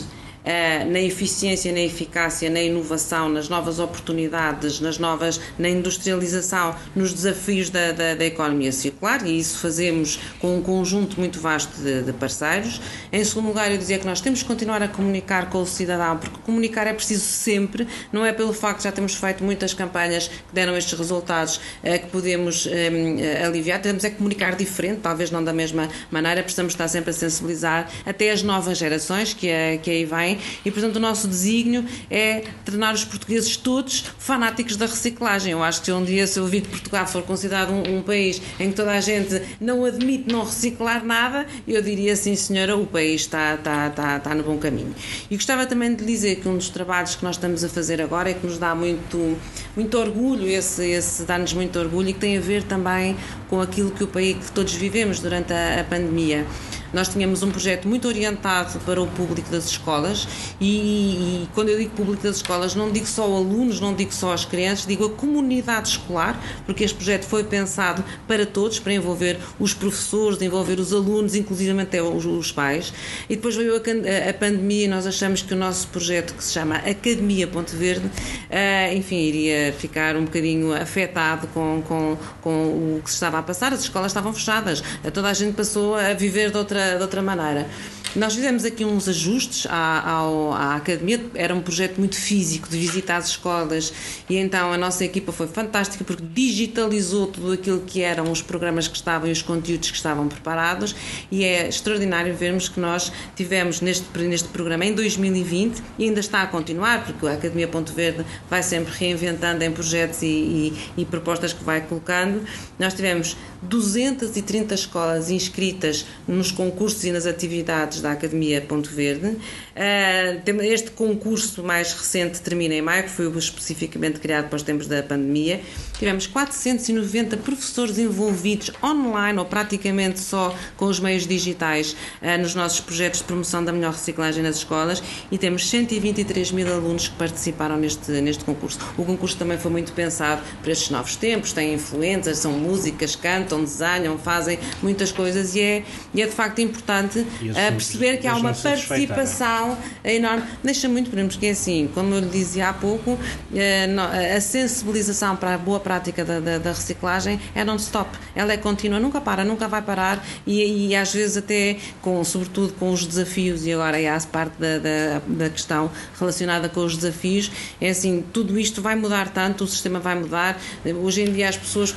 [0.92, 7.70] na eficiência, na eficácia, na inovação, nas novas oportunidades, nas novas, na industrialização, nos desafios
[7.70, 12.14] da, da, da economia circular e isso fazemos com um conjunto muito vasto de, de,
[12.14, 12.82] parceiros.
[13.12, 16.18] Em segundo lugar, eu dizia que nós temos que continuar a comunicar com o cidadão,
[16.18, 20.28] porque comunicar é preciso sempre, não é pelo facto de já termos feito muitas campanhas
[20.28, 25.44] que deram estes resultados uh, que podemos eh, aliviar, temos é comunicar diferente, talvez não
[25.44, 29.48] da mesma maneira, precisamos estar sempre a sensibilizar até as novas gerações que,
[29.82, 30.33] que aí vêm
[30.66, 35.52] e, portanto, o nosso desígnio é tornar os portugueses todos fanáticos da reciclagem.
[35.52, 38.42] Eu acho que um dia, se eu vi que Portugal for considerado um, um país
[38.60, 42.86] em que toda a gente não admite não reciclar nada, eu diria sim, senhora, o
[42.86, 44.94] país está, está, está, está no bom caminho.
[45.30, 48.30] E gostava também de dizer que um dos trabalhos que nós estamos a fazer agora
[48.30, 49.38] é que nos dá muito,
[49.76, 53.16] muito orgulho, esse, esse dá-nos muito orgulho e que tem a ver também
[53.50, 56.46] com aquilo que o país que todos vivemos durante a, a pandemia.
[56.94, 60.28] Nós tínhamos um projeto muito orientado para o público das escolas
[60.62, 64.32] e, e, quando eu digo público das escolas não digo só alunos, não digo só
[64.32, 69.40] as crianças, digo a comunidade escolar, porque este projeto foi pensado para todos, para envolver
[69.60, 72.94] os professores, envolver os alunos, inclusive até os, os pais.
[73.28, 76.54] E depois veio a, a, pandemia e nós achamos que o nosso projeto, que se
[76.54, 82.52] chama Academia Ponte Verde, uh, enfim, iria ficar um bocadinho afetado com, com, com
[82.98, 83.74] o que se estava a passar.
[83.74, 87.68] As escolas estavam fechadas, toda a gente passou a viver de outra de outra maneira.
[88.16, 92.78] Nós fizemos aqui uns ajustes à, à, à, academia, era um projeto muito físico, de
[92.78, 93.92] visitar as escolas,
[94.30, 98.88] e então a nossa equipa foi fantástica porque digitalizou tudo aquilo que eram os programas
[98.88, 100.96] que estavam e os conteúdos que estavam preparados,
[101.32, 106.44] e é extraordinário vermos que nós tivemos neste, neste programa em 2020 e ainda está
[106.44, 111.06] a continuar, porque a Academia Ponto Verde vai sempre reinventando em projetos e, e, e
[111.06, 112.44] propostas que vai colocando.
[112.78, 116.73] Nós tivemos 230 escolas inscritas nos concursos
[117.04, 119.38] e nas atividades da Academia Ponto Verde.
[119.76, 124.88] Ah, este concurso mais recente termina em maio, que foi especificamente criado para os tempos
[124.88, 125.62] da pandemia.
[125.98, 132.80] Tivemos 490 professores envolvidos online ou praticamente só com os meios digitais ah, nos nossos
[132.80, 137.78] projetos de promoção da melhor reciclagem nas escolas e temos 123 mil alunos que participaram
[137.78, 138.80] neste, neste concurso.
[138.98, 143.64] O concurso também foi muito pensado para estes novos tempos, tem influências, são músicas, cantam,
[143.64, 145.84] desenham, fazem muitas coisas e é,
[146.14, 150.44] e é de facto importante uh, perceber que há uma participação enorme.
[150.64, 155.56] Deixa muito, porque é assim, como eu lhe dizia há pouco, uh, a sensibilização para
[155.56, 158.10] a boa prática da, da, da reciclagem é non-stop.
[158.34, 162.74] Ela é contínua, nunca para, nunca vai parar e, e, às vezes até, com, sobretudo
[162.74, 166.96] com os desafios, e agora é a parte da, da, da questão relacionada com os
[166.96, 170.60] desafios, é assim, tudo isto vai mudar tanto, o sistema vai mudar.
[171.04, 171.94] Hoje em dia as pessoas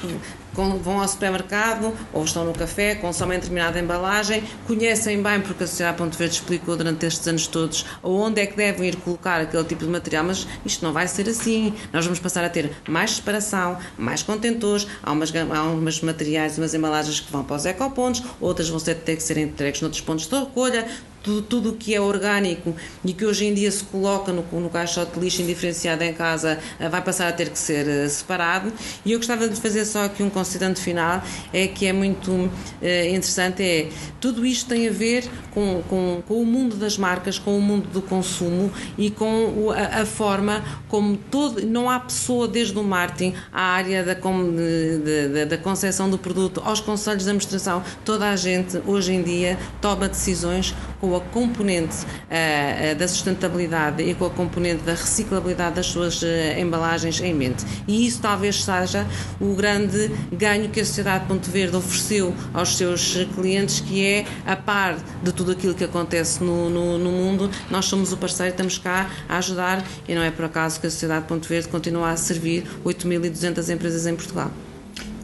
[0.56, 5.98] vão ao supermercado ou estão no café, consomem determinada embalagem, conhecem bem, porque a Sociedade
[5.98, 9.84] Ponto Verde explicou durante estes anos todos onde é que devem ir colocar aquele tipo
[9.84, 11.74] de material, mas isto não vai ser assim.
[11.92, 16.74] Nós vamos passar a ter mais separação, mais contentores, há umas, há umas materiais, umas
[16.74, 20.26] embalagens que vão para os ecopontos, outras vão ter, ter que ser entregues noutros pontos
[20.26, 20.86] de recolha,
[21.26, 22.74] tudo, tudo que é orgânico
[23.04, 26.58] e que hoje em dia se coloca no, no caixote de lixo indiferenciado em casa
[26.78, 28.72] eh, vai passar a ter que ser eh, separado.
[29.04, 31.20] E eu gostava de fazer só aqui um considerante final,
[31.52, 32.48] é que é muito
[32.80, 33.88] é, interessante, é
[34.20, 37.88] tudo isto tem a ver com, com, com, o mundo das marcas, com o mundo
[37.88, 43.34] do consumo e com a, a forma como todo, não há pessoa desde o marketing
[43.52, 48.80] à área da, de, da concepção do produto, aos conselhos de administração, toda a gente
[48.86, 54.82] hoje em dia toma decisões com a componente uh, da sustentabilidade e com a componente
[54.82, 56.26] da reciclabilidade das suas uh,
[56.58, 57.64] embalagens em mente.
[57.86, 59.06] E isso talvez seja
[59.40, 64.56] o grande ganho que a Sociedade Ponto Verde ofereceu aos seus clientes, que é, a
[64.56, 68.78] par de tudo aquilo que acontece no, no, no mundo, nós somos o parceiro, estamos
[68.78, 72.16] cá a ajudar e não é por acaso que a Sociedade Ponto Verde continua a
[72.16, 74.50] servir 8.200 empresas em Portugal.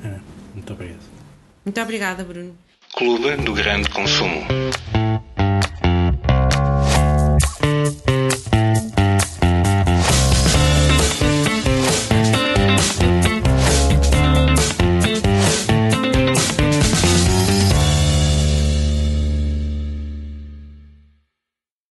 [0.05, 0.17] É,
[0.55, 1.01] muito obrigado.
[1.65, 2.55] Muito obrigada, Bruno.
[2.95, 4.45] Clube do Grande Consumo.